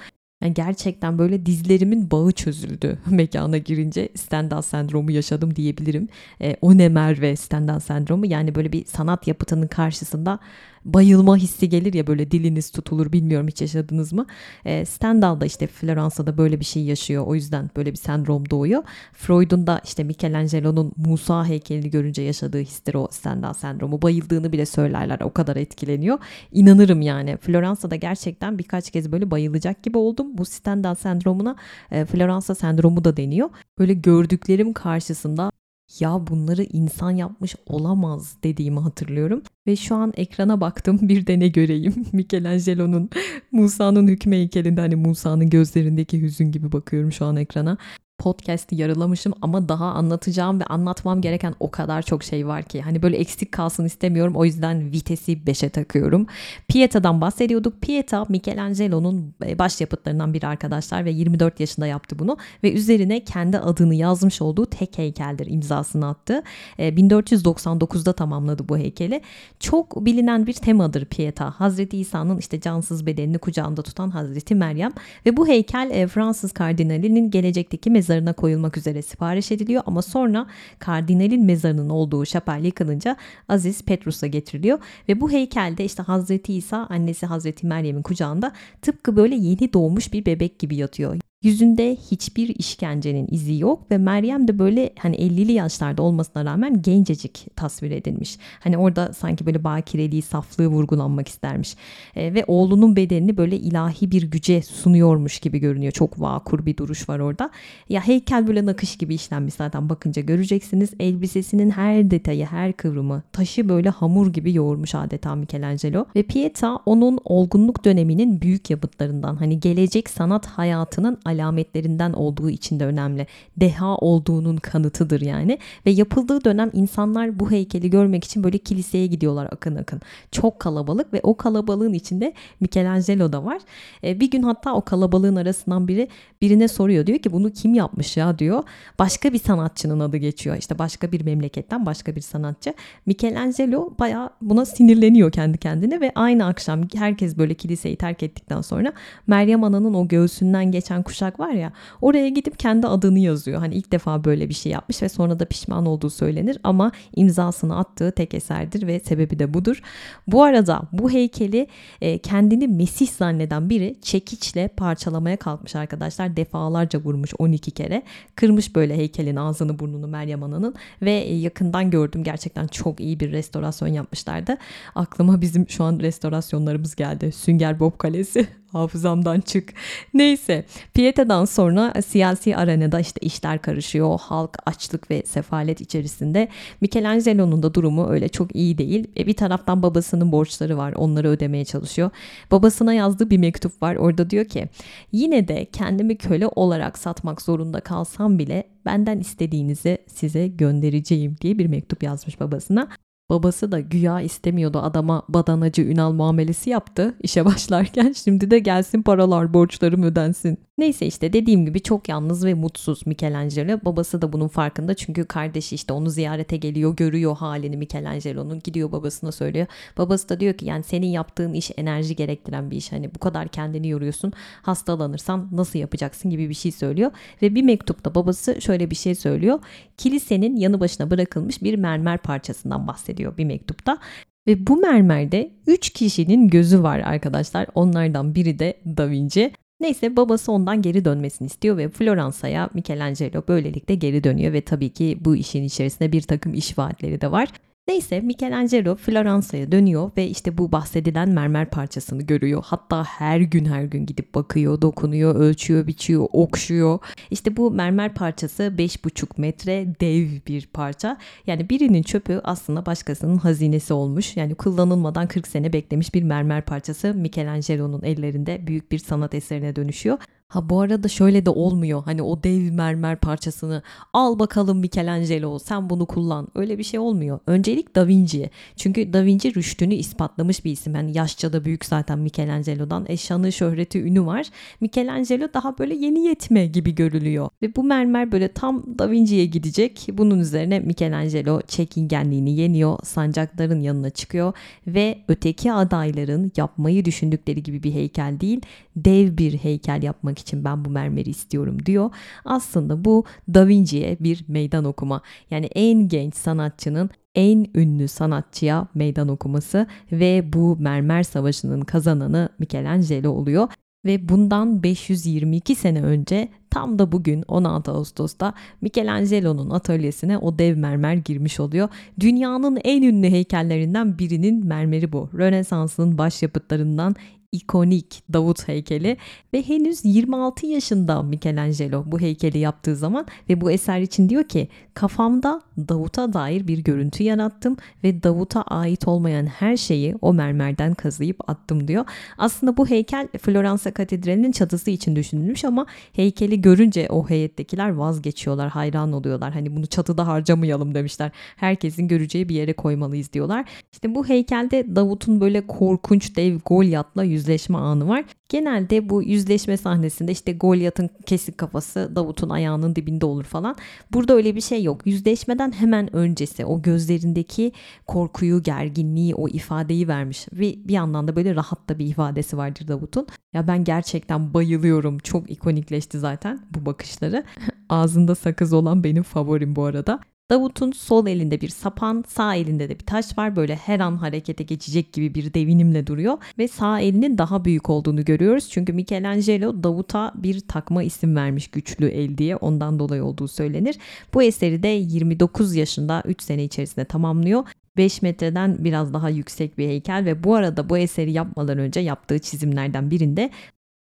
[0.43, 6.09] Yani gerçekten böyle dizlerimin bağı çözüldü mekana girince Stendhal sendromu yaşadım diyebilirim.
[6.41, 10.39] E, o ne Merve Stendhal sendromu yani böyle bir sanat yapıtının karşısında
[10.85, 14.27] bayılma hissi gelir ya böyle diliniz tutulur bilmiyorum hiç yaşadınız mı?
[14.65, 17.27] E, Stendhal da işte Floransa'da böyle bir şey yaşıyor.
[17.27, 18.83] O yüzden böyle bir sendrom doğuyor.
[19.13, 24.03] Freud'un da işte Michelangelo'nun Musa heykelini görünce yaşadığı histir o Stendhal sendromu.
[24.03, 25.21] Bayıldığını bile söylerler.
[25.21, 26.19] O kadar etkileniyor.
[26.53, 27.37] İnanırım yani.
[27.37, 30.39] Floransa'da gerçekten birkaç kez böyle bayılacak gibi oldum.
[30.39, 31.57] Bu Stendhal sendromuna
[31.91, 33.51] e, Floransa sendromu da deniyor.
[33.79, 35.53] Böyle gördüklerim karşısında
[36.01, 39.43] ya bunları insan yapmış olamaz dediğimi hatırlıyorum.
[39.67, 42.07] Ve şu an ekrana baktım bir de ne göreyim.
[42.13, 43.11] Michelangelo'nun
[43.53, 47.79] Musa'nın hükmü heykelinde hani Musa'nın gözlerindeki hüzün gibi bakıyorum şu an ekrana
[48.23, 52.83] podcast'i yarılamışım ama daha anlatacağım ve anlatmam gereken o kadar çok şey var ki.
[52.83, 56.27] Hani böyle eksik kalsın istemiyorum o yüzden vitesi 5'e takıyorum.
[56.69, 57.83] Pieta'dan bahsediyorduk.
[57.83, 63.59] Pieta Michelangelo'nun e, baş yapıtlarından biri arkadaşlar ve 24 yaşında yaptı bunu ve üzerine kendi
[63.59, 66.43] adını yazmış olduğu tek heykeldir imzasını attı.
[66.79, 69.21] 1499'da e, tamamladı bu heykeli.
[69.61, 71.51] Çok bilinen bir temadır Pieta.
[71.51, 74.93] Hazreti İsa'nın işte cansız bedenini kucağında tutan Hazreti Meryem
[75.27, 80.47] ve bu heykel e, Fransız kardinalinin gelecekteki mezarı mezarına koyulmak üzere sipariş ediliyor ama sonra
[80.79, 83.17] kardinalin mezarının olduğu şapel yıkılınca
[83.49, 89.35] Aziz Petrus'a getiriliyor ve bu heykelde işte Hazreti İsa annesi Hazreti Meryem'in kucağında tıpkı böyle
[89.35, 91.17] yeni doğmuş bir bebek gibi yatıyor.
[91.43, 97.47] Yüzünde hiçbir işkencenin izi yok ve Meryem de böyle hani 50'li yaşlarda olmasına rağmen gencecik
[97.57, 98.39] tasvir edilmiş.
[98.61, 101.77] Hani orada sanki böyle bakireliği, saflığı vurgulanmak istermiş.
[102.17, 105.93] E, ve oğlunun bedenini böyle ilahi bir güce sunuyormuş gibi görünüyor.
[105.93, 107.51] Çok vakur bir duruş var orada.
[107.89, 110.91] Ya heykel böyle nakış gibi işlenmiş zaten bakınca göreceksiniz.
[111.01, 116.05] Elbisesinin her detayı, her kıvrımı, taşı böyle hamur gibi yoğurmuş adeta Michelangelo.
[116.17, 122.87] Ve Pieta onun olgunluk döneminin büyük yapıtlarından hani gelecek sanat hayatının alametlerinden olduğu için de
[122.87, 123.27] önemli.
[123.57, 125.59] Deha olduğunun kanıtıdır yani.
[125.87, 130.01] Ve yapıldığı dönem insanlar bu heykeli görmek için böyle kiliseye gidiyorlar akın akın.
[130.33, 133.59] Çok kalabalık ve o kalabalığın içinde Michelangelo da var.
[134.05, 136.09] E, bir gün hatta o kalabalığın arasından biri
[136.41, 137.07] birine soruyor.
[137.07, 138.63] Diyor ki bunu kim yapmış ya diyor.
[138.99, 140.57] Başka bir sanatçının adı geçiyor.
[140.57, 142.75] İşte başka bir memleketten başka bir sanatçı.
[143.07, 148.93] Michelangelo baya buna sinirleniyor kendi kendine ve aynı akşam herkes böyle kiliseyi terk ettikten sonra
[149.27, 153.61] Meryem Ana'nın o göğsünden geçen kuşak kuşak var ya oraya gidip kendi adını yazıyor.
[153.61, 157.77] Hani ilk defa böyle bir şey yapmış ve sonra da pişman olduğu söylenir ama imzasını
[157.77, 159.83] attığı tek eserdir ve sebebi de budur.
[160.27, 161.67] Bu arada bu heykeli
[162.01, 166.37] e, kendini Mesih zanneden biri çekiçle parçalamaya kalkmış arkadaşlar.
[166.37, 168.03] Defalarca vurmuş 12 kere.
[168.37, 173.89] Kırmış böyle heykelin ağzını burnunu Meryem Ana'nın ve yakından gördüm gerçekten çok iyi bir restorasyon
[173.89, 174.57] yapmışlardı.
[174.95, 177.33] Aklıma bizim şu an restorasyonlarımız geldi.
[177.33, 179.75] Sünger Bob Kalesi hafızamdan çık.
[180.15, 184.19] Neyse Pieta'dan sonra siyasi arenada işte işler karışıyor.
[184.21, 186.49] Halk açlık ve sefalet içerisinde.
[186.81, 189.07] Michelangelo'nun da durumu öyle çok iyi değil.
[189.17, 190.93] E bir taraftan babasının borçları var.
[190.93, 192.11] Onları ödemeye çalışıyor.
[192.51, 193.97] Babasına yazdığı bir mektup var.
[193.97, 194.69] Orada diyor ki
[195.13, 201.67] yine de kendimi köle olarak satmak zorunda kalsam bile benden istediğinizi size göndereceğim diye bir
[201.67, 202.89] mektup yazmış babasına.
[203.33, 208.13] Babası da güya istemiyordu adama badanacı Ünal muamelesi yaptı işe başlarken.
[208.25, 210.59] Şimdi de gelsin paralar borçlarım ödensin.
[210.79, 213.79] Neyse işte dediğim gibi çok yalnız ve mutsuz Michelangelo.
[213.85, 219.33] Babası da bunun farkında çünkü kardeşi işte onu ziyarete geliyor görüyor halini Michelangelo'nun gidiyor babasına
[219.33, 219.67] söylüyor.
[219.99, 223.49] Babası da diyor ki yani senin yaptığın iş enerji gerektiren bir iş hani bu kadar
[223.49, 224.33] kendini yoruyorsun
[224.63, 227.11] hastalanırsan nasıl yapacaksın gibi bir şey söylüyor.
[227.43, 229.61] Ve bir mektupta babası şöyle bir şey söylüyor.
[229.97, 233.99] Kilisenin yanı başına bırakılmış bir mermer parçasından bahsediyor bir mektupta.
[234.47, 237.67] Ve bu mermerde 3 kişinin gözü var arkadaşlar.
[237.75, 239.53] Onlardan biri de Da Vinci.
[239.83, 245.19] Neyse babası ondan geri dönmesini istiyor ve Floransa'ya Michelangelo böylelikle geri dönüyor ve tabii ki
[245.21, 247.49] bu işin içerisinde bir takım iş vaatleri de var.
[247.89, 252.63] Neyse Michelangelo Floransa'ya dönüyor ve işte bu bahsedilen mermer parçasını görüyor.
[252.67, 256.99] Hatta her gün her gün gidip bakıyor, dokunuyor, ölçüyor, biçiyor, okşuyor.
[257.31, 261.19] İşte bu mermer parçası 5,5 metre dev bir parça.
[261.47, 264.37] Yani birinin çöpü aslında başkasının hazinesi olmuş.
[264.37, 270.19] Yani kullanılmadan 40 sene beklemiş bir mermer parçası Michelangelo'nun ellerinde büyük bir sanat eserine dönüşüyor.
[270.53, 272.03] Ha bu arada şöyle de olmuyor.
[272.05, 276.49] Hani o dev mermer parçasını al bakalım Michelangelo sen bunu kullan.
[276.55, 277.39] Öyle bir şey olmuyor.
[277.47, 278.51] Öncelik Da Vinci.
[278.77, 280.95] Çünkü Da Vinci rüştünü ispatlamış bir isim.
[280.95, 283.07] Yani yaşça da büyük zaten Michelangelo'dan.
[283.09, 283.17] E
[283.53, 284.47] şöhreti, ünü var.
[284.81, 287.49] Michelangelo daha böyle yeni yetme gibi görülüyor.
[287.63, 290.09] Ve bu mermer böyle tam Da Vinci'ye gidecek.
[290.13, 292.99] Bunun üzerine Michelangelo çekingenliğini yeniyor.
[293.05, 294.53] Sancakların yanına çıkıyor.
[294.87, 298.61] Ve öteki adayların yapmayı düşündükleri gibi bir heykel değil.
[298.97, 302.11] Dev bir heykel yapmak için ben bu mermeri istiyorum diyor.
[302.45, 303.25] Aslında bu
[303.55, 305.21] Da Vinci'ye bir meydan okuma.
[305.51, 313.31] Yani en genç sanatçının en ünlü sanatçıya meydan okuması ve bu mermer savaşının kazananı Michelangelo
[313.31, 313.69] oluyor.
[314.05, 321.15] Ve bundan 522 sene önce tam da bugün 16 Ağustos'ta Michelangelo'nun atölyesine o dev mermer
[321.15, 321.89] girmiş oluyor.
[322.21, 325.31] Dünyanın en ünlü heykellerinden birinin mermeri bu.
[325.35, 327.17] Rönesans'ın başyapıtlarından
[327.53, 329.17] ikonik Davut heykeli
[329.55, 334.69] ve henüz 26 yaşında Michelangelo bu heykeli yaptığı zaman ve bu eser için diyor ki
[334.95, 341.51] kafamda Davut'a dair bir görüntü yarattım ve Davut'a ait olmayan her şeyi o mermerden kazıyıp
[341.51, 342.05] attım diyor.
[342.39, 349.13] Aslında bu heykel Floransa Katedrali'nin çatısı için düşünülmüş ama heykeli görünce o heyettekiler vazgeçiyorlar, hayran
[349.13, 349.53] oluyorlar.
[349.53, 351.31] Hani bunu çatıda harcamayalım demişler.
[351.57, 353.65] Herkesin göreceği bir yere koymalıyız diyorlar.
[353.93, 358.25] İşte bu heykelde Davut'un böyle korkunç dev Golyat'la yüzleşme anı var.
[358.49, 363.77] Genelde bu yüzleşme sahnesinde işte Golyat'ın kesik kafası Davut'un ayağının dibinde olur falan.
[364.13, 365.07] Burada öyle bir şey yok.
[365.07, 367.73] Yüzleşmeden hemen öncesi o gözlerindeki
[368.07, 370.47] korkuyu, gerginliği, o ifadeyi vermiş.
[370.53, 373.27] Ve bir yandan da böyle rahat da bir ifadesi vardır Davut'un.
[373.53, 375.19] Ya ben gerçekten bayılıyorum.
[375.19, 377.45] Çok ikonikleşti zaten bu bakışları.
[377.89, 380.21] Ağzında sakız olan benim favorim bu arada.
[380.51, 383.57] Davut'un sol elinde bir sapan, sağ elinde de bir taş var.
[383.57, 388.25] Böyle her an harekete geçecek gibi bir devinimle duruyor ve sağ elinin daha büyük olduğunu
[388.25, 388.69] görüyoruz.
[388.71, 392.57] Çünkü Michelangelo Davut'a bir takma isim vermiş güçlü el diye.
[392.57, 393.99] Ondan dolayı olduğu söylenir.
[394.35, 397.65] Bu eseri de 29 yaşında 3 sene içerisinde tamamlıyor.
[397.97, 402.39] 5 metreden biraz daha yüksek bir heykel ve bu arada bu eseri yapmadan önce yaptığı
[402.39, 403.51] çizimlerden birinde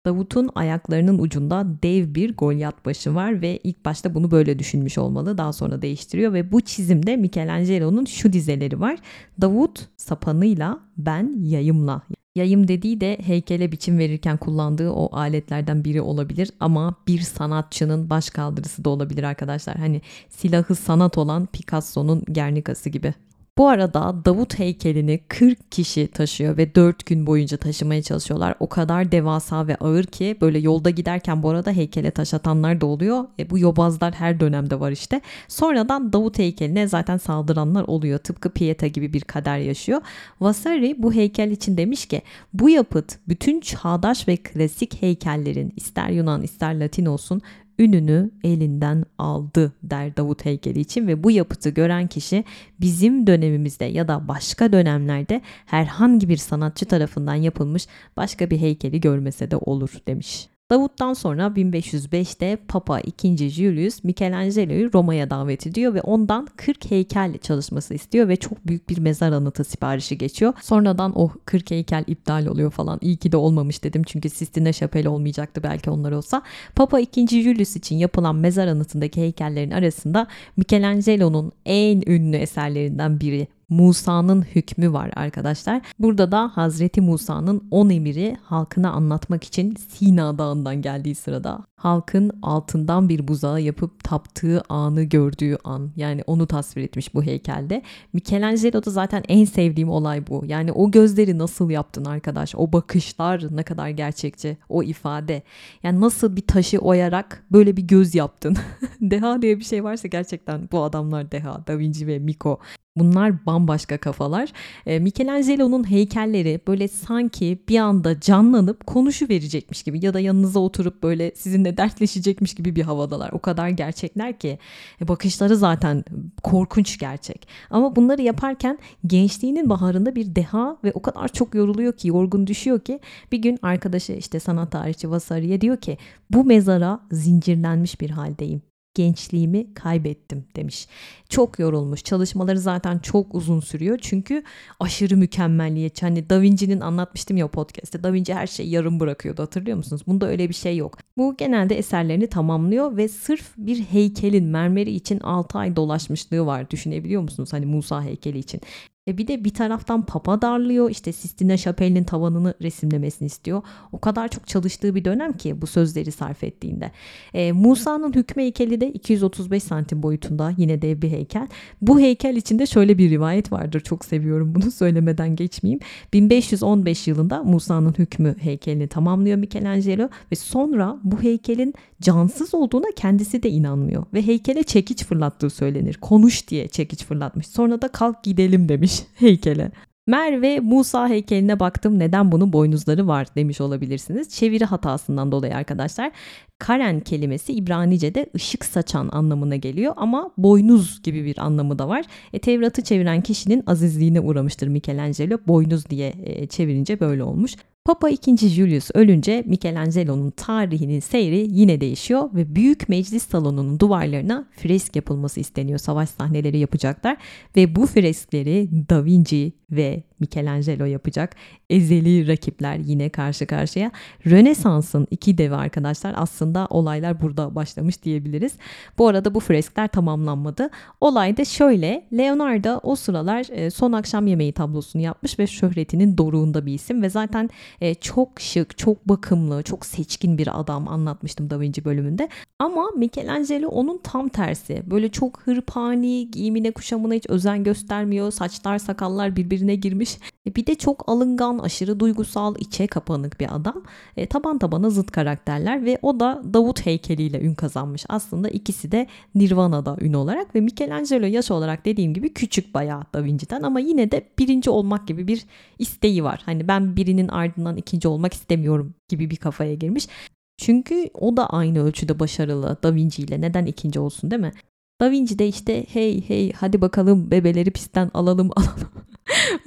[0.09, 5.39] Davut'un ayaklarının ucunda dev bir Golyat başı var ve ilk başta bunu böyle düşünmüş olmalı.
[5.39, 8.99] Daha sonra değiştiriyor ve bu çizimde Michelangelo'nun şu dizeleri var.
[9.41, 12.03] Davut sapanıyla ben yayımla.
[12.35, 18.31] Yayım dediği de heykele biçim verirken kullandığı o aletlerden biri olabilir ama bir sanatçının baş
[18.31, 19.77] kaldırısı da olabilir arkadaşlar.
[19.77, 23.15] Hani silahı sanat olan Picasso'nun Gernika'sı gibi.
[23.59, 28.55] Bu arada Davut heykelini 40 kişi taşıyor ve 4 gün boyunca taşımaya çalışıyorlar.
[28.61, 32.87] O kadar devasa ve ağır ki böyle yolda giderken bu arada heykele taş atanlar da
[32.87, 33.25] oluyor.
[33.39, 35.21] E, bu yobazlar her dönemde var işte.
[35.49, 38.19] Sonradan Davut heykeline zaten saldıranlar oluyor.
[38.19, 40.01] Tıpkı Pieta gibi bir kader yaşıyor.
[40.41, 46.43] Vasari bu heykel için demiş ki bu yapıt bütün çağdaş ve klasik heykellerin ister Yunan
[46.43, 47.43] ister Latin olsun
[47.79, 52.45] ününü elinden aldı der Davut heykeli için ve bu yapıtı gören kişi
[52.81, 57.87] bizim dönemimizde ya da başka dönemlerde herhangi bir sanatçı tarafından yapılmış
[58.17, 60.49] başka bir heykeli görmese de olur demiş.
[60.71, 63.49] Davut'tan sonra 1505'te Papa II.
[63.49, 68.99] Julius Michelangelo'yu Roma'ya davet ediyor ve ondan 40 heykel çalışması istiyor ve çok büyük bir
[68.99, 70.53] mezar anıtı siparişi geçiyor.
[70.63, 72.99] Sonradan o 40 heykel iptal oluyor falan.
[73.03, 76.43] İyi ki de olmamış dedim çünkü Sistine Şapel olmayacaktı belki onlar olsa.
[76.75, 77.27] Papa II.
[77.43, 80.27] Julius için yapılan mezar anıtındaki heykellerin arasında
[80.57, 85.83] Michelangelo'nun en ünlü eserlerinden biri Musa'nın hükmü var arkadaşlar.
[85.99, 93.09] Burada da Hazreti Musa'nın 10 emiri halkına anlatmak için Sina Dağı'ndan geldiği sırada halkın altından
[93.09, 95.91] bir buzağı yapıp taptığı anı gördüğü an.
[95.97, 97.83] Yani onu tasvir etmiş bu heykelde.
[98.13, 100.43] Michelangelo'da zaten en sevdiğim olay bu.
[100.47, 102.55] Yani o gözleri nasıl yaptın arkadaş?
[102.57, 104.57] O bakışlar ne kadar gerçekçi.
[104.69, 105.43] O ifade.
[105.83, 108.57] Yani nasıl bir taşı oyarak böyle bir göz yaptın?
[109.01, 111.67] deha diye bir şey varsa gerçekten bu adamlar deha.
[111.67, 112.59] Da Vinci ve Miko.
[112.99, 114.53] Bunlar bambaşka kafalar.
[114.87, 121.03] E, Michelangelo'nun heykelleri böyle sanki bir anda canlanıp konuşu verecekmiş gibi ya da yanınıza oturup
[121.03, 123.31] böyle sizinle dertleşecekmiş gibi bir havadalar.
[123.33, 124.59] O kadar gerçekler ki
[125.03, 126.05] e, bakışları zaten
[126.43, 127.49] korkunç gerçek.
[127.71, 132.81] Ama bunları yaparken gençliğinin baharında bir deha ve o kadar çok yoruluyor ki, yorgun düşüyor
[132.81, 133.01] ki
[133.33, 135.99] bir gün arkadaşı işte sanat tarihçi Vasari'ye diyor ki
[136.31, 138.68] bu mezara zincirlenmiş bir haldeyim
[138.99, 140.87] gençliğimi kaybettim demiş.
[141.29, 142.05] Çok yorulmuş.
[142.05, 143.99] Çalışmaları zaten çok uzun sürüyor.
[144.03, 144.43] Çünkü
[144.81, 146.07] aşırı mükemmelliyetçi.
[146.07, 148.03] Hani Da Vinci'nin anlatmıştım ya podcast'te.
[148.03, 150.03] Da Vinci her şeyi yarım bırakıyordu hatırlıyor musunuz?
[150.07, 150.99] Bunda öyle bir şey yok.
[151.17, 156.71] Bu genelde eserlerini tamamlıyor ve sırf bir heykelin mermeri için 6 ay dolaşmışlığı var.
[156.71, 157.53] Düşünebiliyor musunuz?
[157.53, 158.61] Hani Musa heykeli için.
[159.09, 163.63] E bir de bir taraftan papa darlıyor işte Sistine Şapeli'nin tavanını resimlemesini istiyor.
[163.93, 166.93] O kadar çok çalıştığı bir dönem ki bu sözleri sarf ettiğinde.
[167.35, 171.49] E, Musa'nın hükmü heykeli de 235 santim boyutunda yine dev bir heykel.
[171.83, 175.81] Bu heykel içinde şöyle bir rivayet vardır çok seviyorum bunu söylemeden geçmeyeyim.
[176.13, 183.51] 1515 yılında Musa'nın hükmü heykelini tamamlıyor Michelangelo ve sonra bu heykelin cansız olduğuna kendisi de
[183.51, 185.95] inanmıyor ve heykele çekiç fırlattığı söylenir.
[185.95, 187.47] Konuş diye çekiç fırlatmış.
[187.47, 189.71] Sonra da kalk gidelim demiş heykele.
[190.09, 194.29] Merve Musa heykeline baktım neden bunun boynuzları var demiş olabilirsiniz.
[194.29, 196.11] Çeviri hatasından dolayı arkadaşlar.
[196.59, 202.05] Karen kelimesi İbranice'de ışık saçan anlamına geliyor ama boynuz gibi bir anlamı da var.
[202.33, 205.39] E, Tevrat'ı çeviren kişinin azizliğine uğramıştır Michelangelo.
[205.47, 207.57] Boynuz diye e, çevirince böyle olmuş.
[207.89, 208.37] Papa II.
[208.37, 215.79] Julius ölünce Michelangelo'nun tarihinin seyri yine değişiyor ve Büyük Meclis Salonu'nun duvarlarına fresk yapılması isteniyor.
[215.79, 217.17] Savaş sahneleri yapacaklar
[217.57, 221.37] ve bu freskleri Da Vinci ve Michelangelo yapacak.
[221.71, 223.91] Ezeli rakipler yine karşı karşıya.
[224.27, 228.53] Rönesans'ın iki devi arkadaşlar aslında olaylar burada başlamış diyebiliriz.
[228.99, 230.71] Bu arada bu freskler tamamlanmadı.
[231.01, 232.09] Olay da şöyle.
[232.13, 237.11] Leonardo o sıralar e, son akşam yemeği tablosunu yapmış ve şöhretinin doruğunda bir isim ve
[237.11, 242.29] zaten e, çok şık, çok bakımlı, çok seçkin bir adam anlatmıştım Da Vinci bölümünde.
[242.59, 244.83] Ama Michelangelo onun tam tersi.
[244.87, 248.31] Böyle çok hırpani, giyimine kuşamına hiç özen göstermiyor.
[248.31, 250.19] Saçlar, sakallar birbirine girmiş.
[250.47, 253.83] E, bir de çok alıngan, aşırı duygusal, içe kapanık bir adam.
[254.17, 258.05] E, taban tabana zıt karakterler ve o da Davut heykeliyle ün kazanmış.
[258.09, 263.25] Aslında ikisi de Nirvana'da ün olarak ve Michelangelo yaş olarak dediğim gibi küçük bayağı Da
[263.25, 265.45] Vinci'den ama yine de birinci olmak gibi bir
[265.79, 266.43] isteği var.
[266.47, 270.09] Hani ben birinin ardından ikinci olmak istemiyorum gibi bir kafaya girmiş.
[270.57, 273.41] Çünkü o da aynı ölçüde başarılı Da Vinci ile.
[273.41, 274.53] Neden ikinci olsun değil mi?
[275.01, 278.89] Da Vinci de işte hey hey hadi bakalım bebeleri pistten alalım alalım.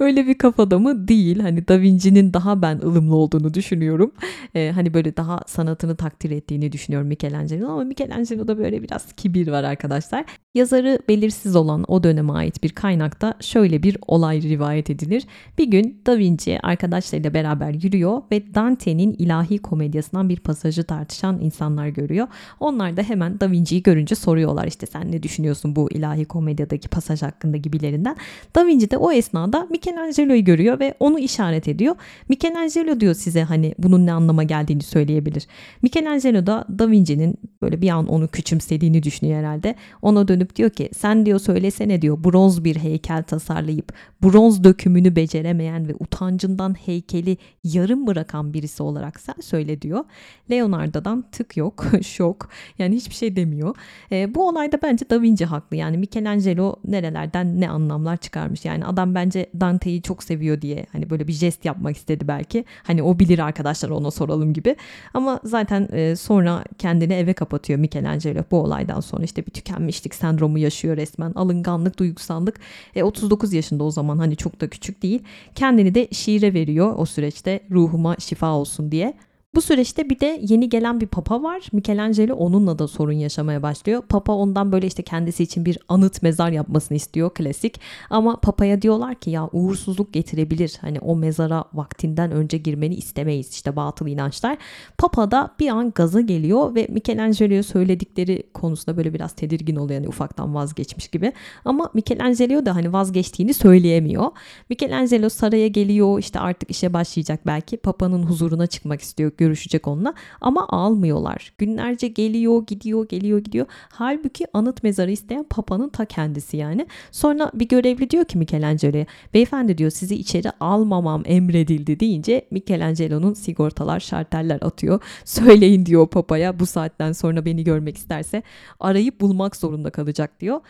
[0.00, 1.08] Öyle bir kafada mı?
[1.08, 1.38] Değil.
[1.40, 4.12] Hani Da Vinci'nin daha ben ılımlı olduğunu düşünüyorum.
[4.54, 9.64] Ee, hani böyle daha sanatını takdir ettiğini düşünüyorum Michelangelo ama Michelangelo'da böyle biraz kibir var
[9.64, 10.24] arkadaşlar.
[10.54, 15.26] Yazarı belirsiz olan o döneme ait bir kaynakta şöyle bir olay rivayet edilir.
[15.58, 21.88] Bir gün Da Vinci arkadaşlarıyla beraber yürüyor ve Dante'nin ilahi komedyasından bir pasajı tartışan insanlar
[21.88, 22.28] görüyor.
[22.60, 27.22] Onlar da hemen Da Vinci'yi görünce soruyorlar işte sen ne düşünüyorsun bu ilahi komedyadaki pasaj
[27.22, 28.16] hakkında gibilerinden.
[28.56, 31.96] Da Vinci de o esnada Michelangelo'yu görüyor ve onu işaret ediyor.
[32.28, 35.46] Michelangelo diyor size hani bunun ne anlama geldiğini söyleyebilir.
[35.82, 39.74] Michelangelo da Da Vinci'nin böyle bir an onu küçümsediğini düşünüyor herhalde.
[40.02, 45.88] Ona dönüp diyor ki sen diyor söylesene diyor bronz bir heykel tasarlayıp bronz dökümünü beceremeyen
[45.88, 50.04] ve utancından heykeli yarım bırakan birisi olarak sen söyle diyor.
[50.50, 52.48] Leonardo'dan tık yok, şok.
[52.78, 53.76] Yani hiçbir şey demiyor.
[54.12, 55.76] E, bu olayda bence Da Vinci haklı.
[55.76, 58.64] Yani Michelangelo nerelerden ne anlamlar çıkarmış.
[58.64, 62.64] Yani adam bence Dante'yi çok seviyor diye hani böyle bir jest yapmak istedi belki.
[62.82, 64.76] Hani o bilir arkadaşlar ona soralım gibi.
[65.14, 70.58] Ama zaten e, sonra kendini eve kapatıyor Michelangelo bu olaydan sonra işte bir tükenmişlik sendromu
[70.58, 71.32] yaşıyor resmen.
[71.32, 72.60] Alınganlık, duygusallık.
[72.94, 75.22] E, 39 yaşında o zaman hani çok da küçük değil.
[75.54, 79.14] Kendini de şiire veriyor o süreçte ruhuma şifa olsun diye.
[79.54, 81.62] Bu süreçte bir de yeni gelen bir papa var.
[81.72, 84.02] Michelangelo onunla da sorun yaşamaya başlıyor.
[84.08, 87.80] Papa ondan böyle işte kendisi için bir anıt mezar yapmasını istiyor klasik.
[88.10, 90.78] Ama papaya diyorlar ki ya uğursuzluk getirebilir.
[90.80, 94.58] Hani o mezara vaktinden önce girmeni istemeyiz işte batıl inançlar.
[94.98, 100.00] Papa da bir an gaza geliyor ve Michelangelo'ya söyledikleri konusunda böyle biraz tedirgin oluyor.
[100.00, 101.32] Yani ufaktan vazgeçmiş gibi.
[101.64, 104.30] Ama Michelangelo da hani vazgeçtiğini söyleyemiyor.
[104.70, 107.76] Michelangelo saraya geliyor işte artık işe başlayacak belki.
[107.76, 111.52] Papa'nın huzuruna çıkmak istiyor görüşecek onunla ama almıyorlar.
[111.58, 113.66] Günlerce geliyor gidiyor geliyor gidiyor.
[113.90, 116.86] Halbuki anıt mezarı isteyen Papa'nın ta kendisi yani.
[117.10, 124.00] Sonra bir görevli diyor ki Michelangelo'ya beyefendi diyor sizi içeri almamam emredildi deyince Michelangelo'nun sigortalar
[124.00, 125.00] şarteller atıyor.
[125.24, 128.42] Söyleyin diyor Papa'ya bu saatten sonra beni görmek isterse
[128.80, 130.60] arayıp bulmak zorunda kalacak diyor.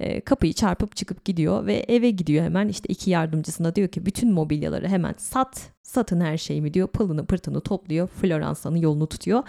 [0.00, 4.32] E, kapıyı çarpıp çıkıp gidiyor ve eve gidiyor hemen işte iki yardımcısına diyor ki bütün
[4.32, 9.42] mobilyaları hemen sat satın her şeyimi diyor pılını pırtını topluyor Floransa'nın yolunu tutuyor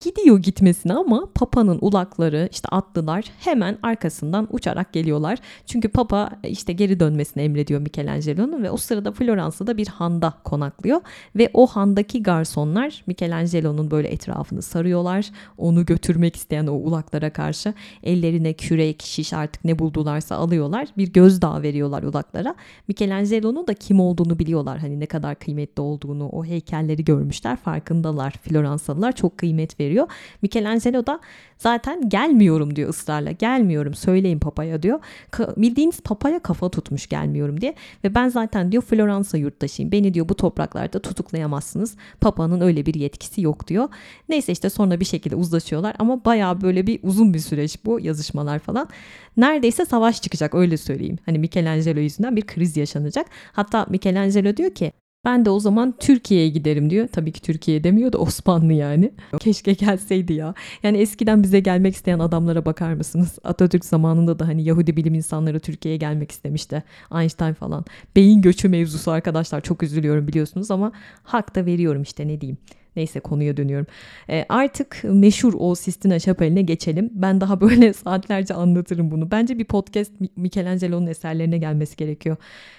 [0.00, 5.38] gidiyor gitmesine ama Papa'nın ulakları işte atlılar hemen arkasından uçarak geliyorlar.
[5.66, 11.00] Çünkü Papa işte geri dönmesini emrediyor Michelangelo'nun ve o sırada Floransa'da bir handa konaklıyor
[11.36, 15.30] ve o handaki garsonlar Michelangelo'nun böyle etrafını sarıyorlar.
[15.58, 20.88] Onu götürmek isteyen o ulaklara karşı ellerine kürek, şiş artık ne buldularsa alıyorlar.
[20.96, 22.54] Bir gözdağı veriyorlar ulaklara.
[22.88, 24.78] Michelangelo'nun da kim olduğunu biliyorlar.
[24.78, 28.30] Hani ne kadar kıymetli olduğunu, o heykelleri görmüşler, farkındalar.
[28.30, 30.08] Floransalılar çok kıymet veriyor veriyor.
[30.42, 31.20] Michelangelo da
[31.58, 33.32] zaten gelmiyorum diyor ısrarla.
[33.32, 35.00] Gelmiyorum söyleyin papaya diyor.
[35.32, 37.74] Ka- bildiğiniz papaya kafa tutmuş gelmiyorum diye.
[38.04, 39.92] Ve ben zaten diyor Floransa yurttaşıyım.
[39.92, 41.96] Beni diyor bu topraklarda tutuklayamazsınız.
[42.20, 43.88] Papanın öyle bir yetkisi yok diyor.
[44.28, 48.58] Neyse işte sonra bir şekilde uzlaşıyorlar ama baya böyle bir uzun bir süreç bu yazışmalar
[48.58, 48.88] falan.
[49.36, 51.18] Neredeyse savaş çıkacak öyle söyleyeyim.
[51.26, 53.26] Hani Michelangelo yüzünden bir kriz yaşanacak.
[53.52, 54.92] Hatta Michelangelo diyor ki
[55.24, 57.08] Ben de o zaman Türkiye'ye giderim diyor.
[57.08, 59.12] Tabii ki Türkiye demiyor da Osmanlı yani.
[59.40, 60.54] Keşke gelseydi ya.
[60.82, 63.38] Yani eskiden bize gelmek isteyen adamlara bakar mısınız?
[63.44, 66.82] Atatürk zamanında da hani Yahudi bilim insanları Türkiye'ye gelmek istemişti.
[67.14, 67.84] Einstein falan.
[68.16, 72.58] Beyin göçü mevzusu arkadaşlar çok üzülüyorum biliyorsunuz ama hak da veriyorum işte ne diyeyim.
[72.96, 73.86] Neyse konuya dönüyorum.
[74.30, 77.10] E, artık meşhur o Sistina Şapeli'ne geçelim.
[77.14, 79.30] Ben daha böyle saatlerce anlatırım bunu.
[79.30, 82.36] Bence bir podcast Michelangelo'nun eserlerine gelmesi gerekiyor.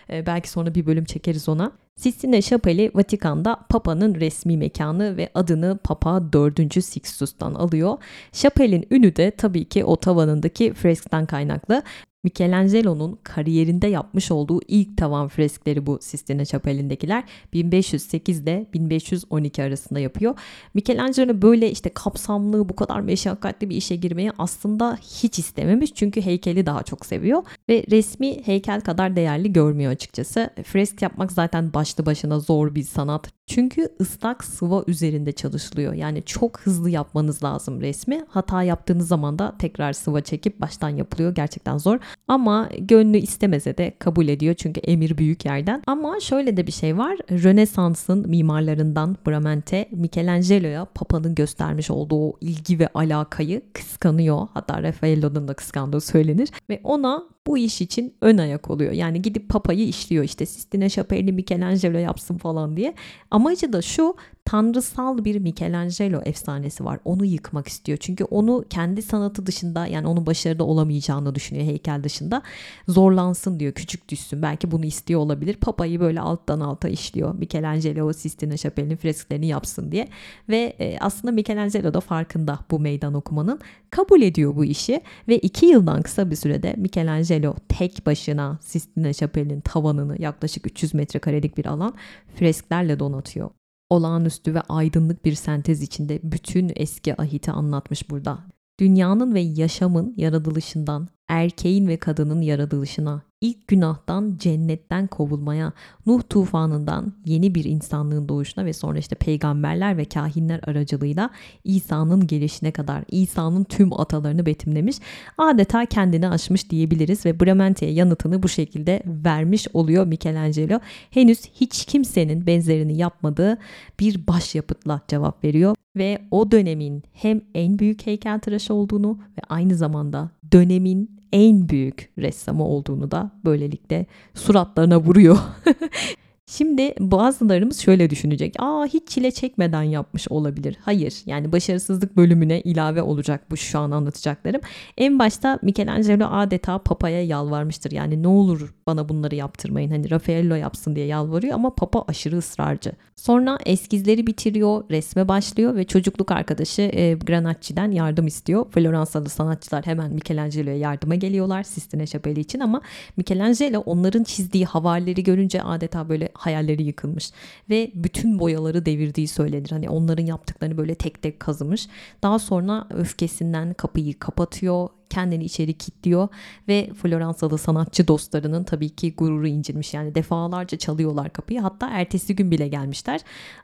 [0.10, 1.72] E, belki sonra bir bölüm çekeriz ona.
[2.02, 6.84] Sistine Şapeli Vatikan'da Papa'nın resmi mekanı ve adını Papa 4.
[6.84, 7.98] Sixtus'tan alıyor.
[8.34, 11.84] Şapelin ünü de tabii ki o tavanındaki freskten kaynaklı.
[12.24, 17.24] Michelangelo'nun kariyerinde yapmış olduğu ilk tavan freskleri bu Sistine Şapeli'ndekiler
[17.54, 20.36] 1508 ile 1512 arasında yapıyor.
[20.74, 26.66] Michelangelo böyle işte kapsamlı bu kadar meşakkatli bir işe girmeyi aslında hiç istememiş çünkü heykeli
[26.66, 30.50] daha çok seviyor ve resmi heykel kadar değerli görmüyor açıkçası.
[30.64, 33.32] Fresk yapmak zaten başlı başına zor bir sanat.
[33.48, 35.94] Çünkü ıslak sıva üzerinde çalışılıyor.
[35.94, 38.26] Yani çok hızlı yapmanız lazım resmi.
[38.30, 41.36] Hata yaptığınız zaman da tekrar sıva çekip baştan yapılıyor.
[41.36, 42.00] Gerçekten zor.
[42.28, 45.84] Ama gönlü istemese de kabul ediyor çünkü emir büyük yerden.
[45.88, 47.18] Ama şöyle de bir şey var.
[47.32, 54.48] Rönesans'ın mimarlarından Bramante Michelangelo'ya Papa'nın göstermiş olduğu ilgi ve alakayı kıskanıyor.
[54.54, 58.92] Hatta Raffaello'nun da kıskandığı söylenir ve ona bu iş için ön ayak oluyor.
[58.92, 62.94] Yani gidip papayı işliyor işte Sistine Şapelli Michelangelo yapsın falan diye.
[63.32, 64.16] Amacı da şu
[64.52, 67.00] tanrısal bir Michelangelo efsanesi var.
[67.06, 67.98] Onu yıkmak istiyor.
[68.02, 72.42] Çünkü onu kendi sanatı dışında yani onun başarıda olamayacağını düşünüyor heykel dışında.
[72.88, 73.74] Zorlansın diyor.
[73.74, 74.42] Küçük düşsün.
[74.42, 75.56] Belki bunu istiyor olabilir.
[75.56, 77.36] Papayı böyle alttan alta işliyor.
[77.36, 80.08] Michelangelo Sistine Şapeli'nin fresklerini yapsın diye.
[80.50, 83.60] Ve e, aslında Michelangelo da farkında bu meydan okumanın.
[83.90, 89.62] Kabul ediyor bu işi ve iki yıldan kısa bir sürede Michelangelo tek başına Sistine Şapeli'nin
[89.62, 91.94] tavanını yaklaşık 300 metrekarelik bir alan
[92.36, 93.61] fresklerle donatıyor
[93.92, 98.40] olağanüstü ve aydınlık bir sentez içinde bütün eski ahiti anlatmış burada.
[98.80, 105.74] Dünyanın ve yaşamın yaratılışından erkeğin ve kadının yaratılışına, ilk günahtan cennetten kovulmaya,
[106.06, 111.30] Nuh tufanından yeni bir insanlığın doğuşuna ve sonra işte peygamberler ve kahinler aracılığıyla
[111.64, 114.98] İsa'nın gelişine kadar İsa'nın tüm atalarını betimlemiş.
[115.38, 120.80] Adeta kendini aşmış diyebiliriz ve Bramante'ye yanıtını bu şekilde vermiş oluyor Michelangelo.
[121.12, 123.58] Henüz hiç kimsenin benzerini yapmadığı
[124.00, 130.30] bir başyapıtla cevap veriyor ve o dönemin hem en büyük heykeltıraş olduğunu ve aynı zamanda
[130.52, 135.38] dönemin en büyük ressamı olduğunu da böylelikle suratlarına vuruyor.
[136.58, 138.56] Şimdi bazılarımız şöyle düşünecek.
[138.60, 140.78] Aa hiç çile çekmeden yapmış olabilir.
[140.82, 144.62] Hayır yani başarısızlık bölümüne ilave olacak bu şu an anlatacaklarım.
[144.98, 147.92] En başta Michelangelo adeta papaya yalvarmıştır.
[147.92, 149.92] Yani ne olur bana bunları yaptırmayın.
[149.92, 152.92] Hani Raffaello yapsın diye yalvarıyor ama papa aşırı ısrarcı.
[153.16, 158.66] Sonra eskizleri bitiriyor, resme başlıyor ve çocukluk arkadaşı e, Granacci'den yardım istiyor.
[158.72, 162.82] Floransalı sanatçılar hemen Michelangelo'ya yardıma geliyorlar Sistine Şapeli için ama
[163.18, 167.32] Michelangelo onların çizdiği havalleri görünce adeta böyle hayalleri yıkılmış
[167.70, 169.70] ve bütün boyaları devirdiği söylenir.
[169.70, 171.88] Hani onların yaptıklarını böyle tek tek kazımış.
[172.24, 176.28] Daha sonra öfkesinden kapıyı kapatıyor kendini içeri kilitliyor
[176.68, 179.94] ve Floransalı sanatçı dostlarının tabii ki gururu incinmiş.
[179.94, 181.62] Yani defalarca çalıyorlar kapıyı.
[181.62, 183.22] Hatta ertesi gün bile gelmişler.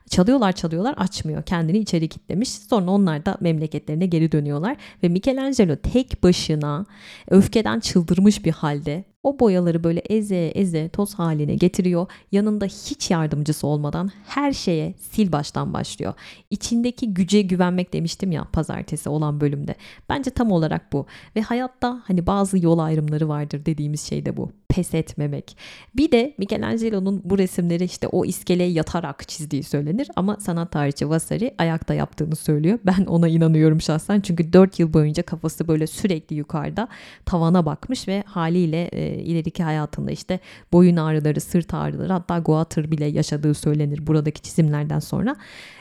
[0.08, 1.42] Çalıyorlar çalıyorlar açmıyor.
[1.42, 2.48] Kendini içeri kilitlemiş.
[2.48, 6.86] Sonra onlar da memleketlerine geri dönüyorlar ve Michelangelo tek başına
[7.28, 12.06] öfkeden çıldırmış bir halde o boyaları böyle eze eze toz haline getiriyor.
[12.32, 16.14] Yanında hiç yardımcısı olmadan her şeye sil baştan başlıyor.
[16.50, 19.74] İçindeki güce güvenmek demiştim ya pazartesi olan bölümde.
[20.08, 21.06] Bence tam olarak bu.
[21.36, 25.56] Ve hayatta hani bazı yol ayrımları vardır dediğimiz şey de bu pes etmemek.
[25.96, 31.54] Bir de Michelangelo'nun bu resimleri işte o iskeleye yatarak çizdiği söylenir ama sanat tarihçi Vasari
[31.58, 32.78] ayakta yaptığını söylüyor.
[32.86, 36.88] Ben ona inanıyorum şahsen çünkü 4 yıl boyunca kafası böyle sürekli yukarıda
[37.26, 40.40] tavana bakmış ve haliyle e, ileriki hayatında işte
[40.72, 45.36] boyun ağrıları, sırt ağrıları hatta goatır bile yaşadığı söylenir buradaki çizimlerden sonra.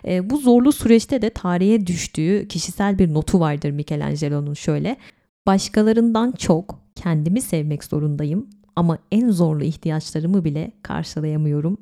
[0.07, 4.97] E, bu zorlu süreçte de tarihe düştüğü kişisel bir notu vardır Michelangelo'nun şöyle.
[5.47, 11.77] Başkalarından çok kendimi sevmek zorundayım ama en zorlu ihtiyaçlarımı bile karşılayamıyorum.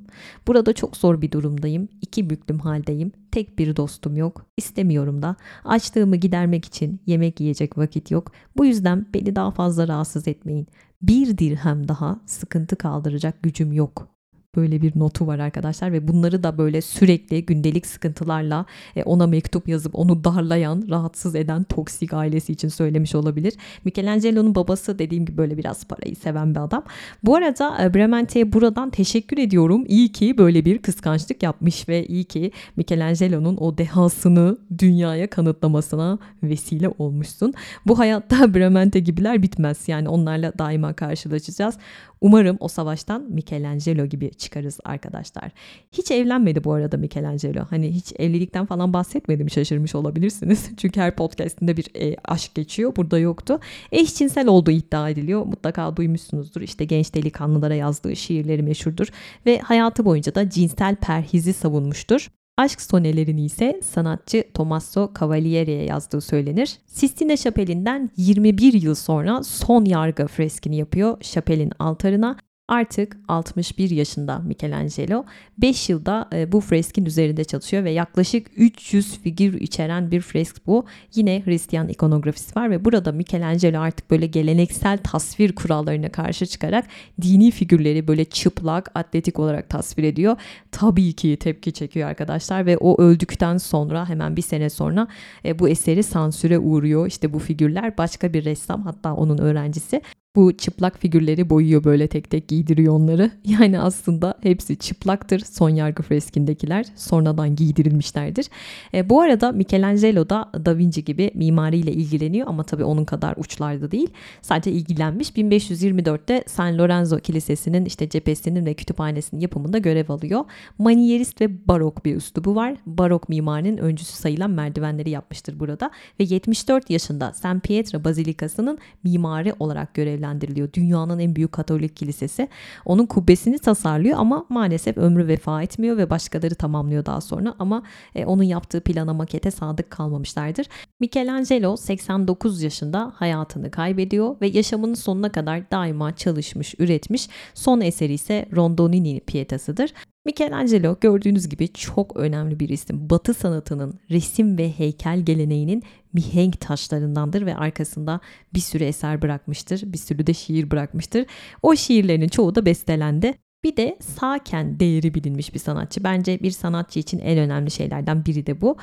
[0.47, 1.87] Burada çok zor bir durumdayım.
[2.01, 3.11] İki büklüm haldeyim.
[3.31, 4.45] Tek bir dostum yok.
[4.57, 5.35] İstemiyorum da.
[5.65, 8.31] Açlığımı gidermek için yemek yiyecek vakit yok.
[8.57, 10.67] Bu yüzden beni daha fazla rahatsız etmeyin.
[11.01, 14.14] Bir dirhem daha sıkıntı kaldıracak gücüm yok.
[14.55, 19.67] Böyle bir notu var arkadaşlar ve bunları da böyle sürekli gündelik sıkıntılarla e, ona mektup
[19.67, 23.53] yazıp onu darlayan, rahatsız eden toksik ailesi için söylemiş olabilir.
[23.85, 26.83] Michelangelo'nun babası dediğim gibi böyle biraz parayı seven bir adam.
[27.23, 29.85] Bu arada e, Bremente'ye buradan teşekkür ediyorum.
[29.87, 36.89] İyi ki böyle bir kıskançlık yapmış ve iyi ki Michelangelo'nun o dehasını dünyaya kanıtlamasına vesile
[36.97, 37.53] olmuşsun.
[37.85, 39.87] Bu hayatta Bremente gibiler bitmez.
[39.87, 41.77] Yani onlarla daima karşılaşacağız.
[42.25, 45.51] Umarım o savaştan Michelangelo gibi çıkarız arkadaşlar.
[45.91, 47.65] Hiç evlenmedi bu arada Michelangelo.
[47.69, 50.69] Hani hiç evlilikten falan bahsetmedim şaşırmış olabilirsiniz.
[50.77, 52.95] Çünkü her podcastinde bir e, aşk geçiyor.
[52.95, 53.59] Burada yoktu.
[53.91, 55.45] Eşcinsel olduğu iddia ediliyor.
[55.45, 56.61] Mutlaka duymuşsunuzdur.
[56.61, 59.07] İşte genç delikanlılara yazdığı şiirleri meşhurdur.
[59.45, 62.29] Ve hayatı boyunca da cinsel perhizi savunmuştur.
[62.57, 66.77] Aşk sonelerini ise sanatçı Tommaso Cavalieri'ye yazdığı söylenir.
[66.87, 72.37] Sistine Şapeli'nden 21 yıl sonra son yargı freskini yapıyor Şapel'in altarına
[72.67, 75.25] Artık 61 yaşında Michelangelo
[75.57, 80.85] 5 yılda e, bu freskin üzerinde çalışıyor ve yaklaşık 300 figür içeren bir fresk bu.
[81.15, 86.85] Yine Hristiyan ikonografisi var ve burada Michelangelo artık böyle geleneksel tasvir kurallarına karşı çıkarak
[87.21, 90.37] dini figürleri böyle çıplak, atletik olarak tasvir ediyor.
[90.71, 95.07] Tabii ki tepki çekiyor arkadaşlar ve o öldükten sonra hemen bir sene sonra
[95.45, 97.07] e, bu eseri sansüre uğruyor.
[97.07, 100.01] İşte bu figürler başka bir ressam hatta onun öğrencisi
[100.35, 103.31] bu çıplak figürleri boyuyor böyle tek tek giydiriyor onları.
[103.45, 106.85] Yani aslında hepsi çıplaktır son yargı freskindekiler.
[106.95, 108.45] Sonradan giydirilmişlerdir.
[108.93, 113.91] E, bu arada Michelangelo da Da Vinci gibi mimariyle ilgileniyor ama tabii onun kadar uçlarda
[113.91, 114.09] değil.
[114.41, 115.29] Sadece ilgilenmiş.
[115.29, 120.45] 1524'te San Lorenzo Kilisesi'nin işte cephesinin ve kütüphanesinin yapımında görev alıyor.
[120.77, 122.75] Manierist ve barok bir üslubu var.
[122.85, 125.91] Barok mimarinin öncüsü sayılan merdivenleri yapmıştır burada.
[126.19, 130.73] Ve 74 yaşında San Pietro Bazilikası'nın mimari olarak görevlendiriliyor görevlendiriliyor.
[130.73, 132.47] Dünyanın en büyük Katolik kilisesi.
[132.85, 137.83] Onun kubbesini tasarlıyor ama maalesef ömrü vefa etmiyor ve başkaları tamamlıyor daha sonra ama
[138.15, 140.67] e, onun yaptığı plana makete sadık kalmamışlardır.
[140.99, 147.29] Michelangelo 89 yaşında hayatını kaybediyor ve yaşamının sonuna kadar daima çalışmış, üretmiş.
[147.53, 149.93] Son eseri ise Rondonini Pietası'dır.
[150.25, 153.09] Michelangelo gördüğünüz gibi çok önemli bir isim.
[153.09, 158.19] Batı sanatının resim ve heykel geleneğinin mihenk taşlarındandır ve arkasında
[158.53, 159.81] bir sürü eser bırakmıştır.
[159.85, 161.25] Bir sürü de şiir bırakmıştır.
[161.61, 163.33] O şiirlerin çoğu da bestelendi.
[163.63, 166.03] Bir de sağken değeri bilinmiş bir sanatçı.
[166.03, 168.77] Bence bir sanatçı için en önemli şeylerden biri de bu.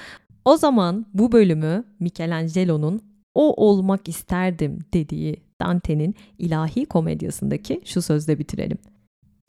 [0.45, 3.01] O zaman bu bölümü Michelangelo'nun
[3.35, 8.79] o olmak isterdim dediği Dante'nin ilahi komedyasındaki şu sözle bitirelim.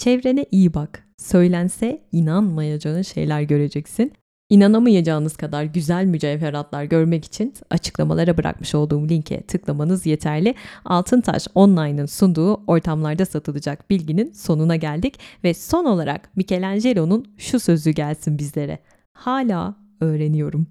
[0.04, 1.08] Çevrene iyi bak.
[1.18, 4.14] Söylense inanmayacağın şeyler göreceksin.
[4.50, 10.56] İnanamayacağınız kadar güzel mücevheratlar görmek için açıklamalara bırakmış olduğum linke tıklamanız yeterli.
[10.86, 18.38] Altıntaş Online'ın sunduğu ortamlarda satılacak bilginin sonuna geldik ve son olarak Michelangelo'nun şu sözü gelsin
[18.38, 18.80] bizlere.
[19.14, 20.68] Hala öğreniyorum.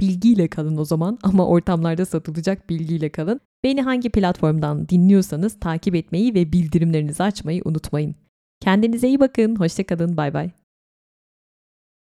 [0.00, 3.40] Bilgiyle kalın o zaman ama ortamlarda satılacak bilgiyle kalın.
[3.62, 8.14] Beni hangi platformdan dinliyorsanız takip etmeyi ve bildirimlerinizi açmayı unutmayın.
[8.64, 9.56] Kendinize iyi bakın.
[9.56, 10.16] Hoşçakalın.
[10.16, 10.50] Bay bay.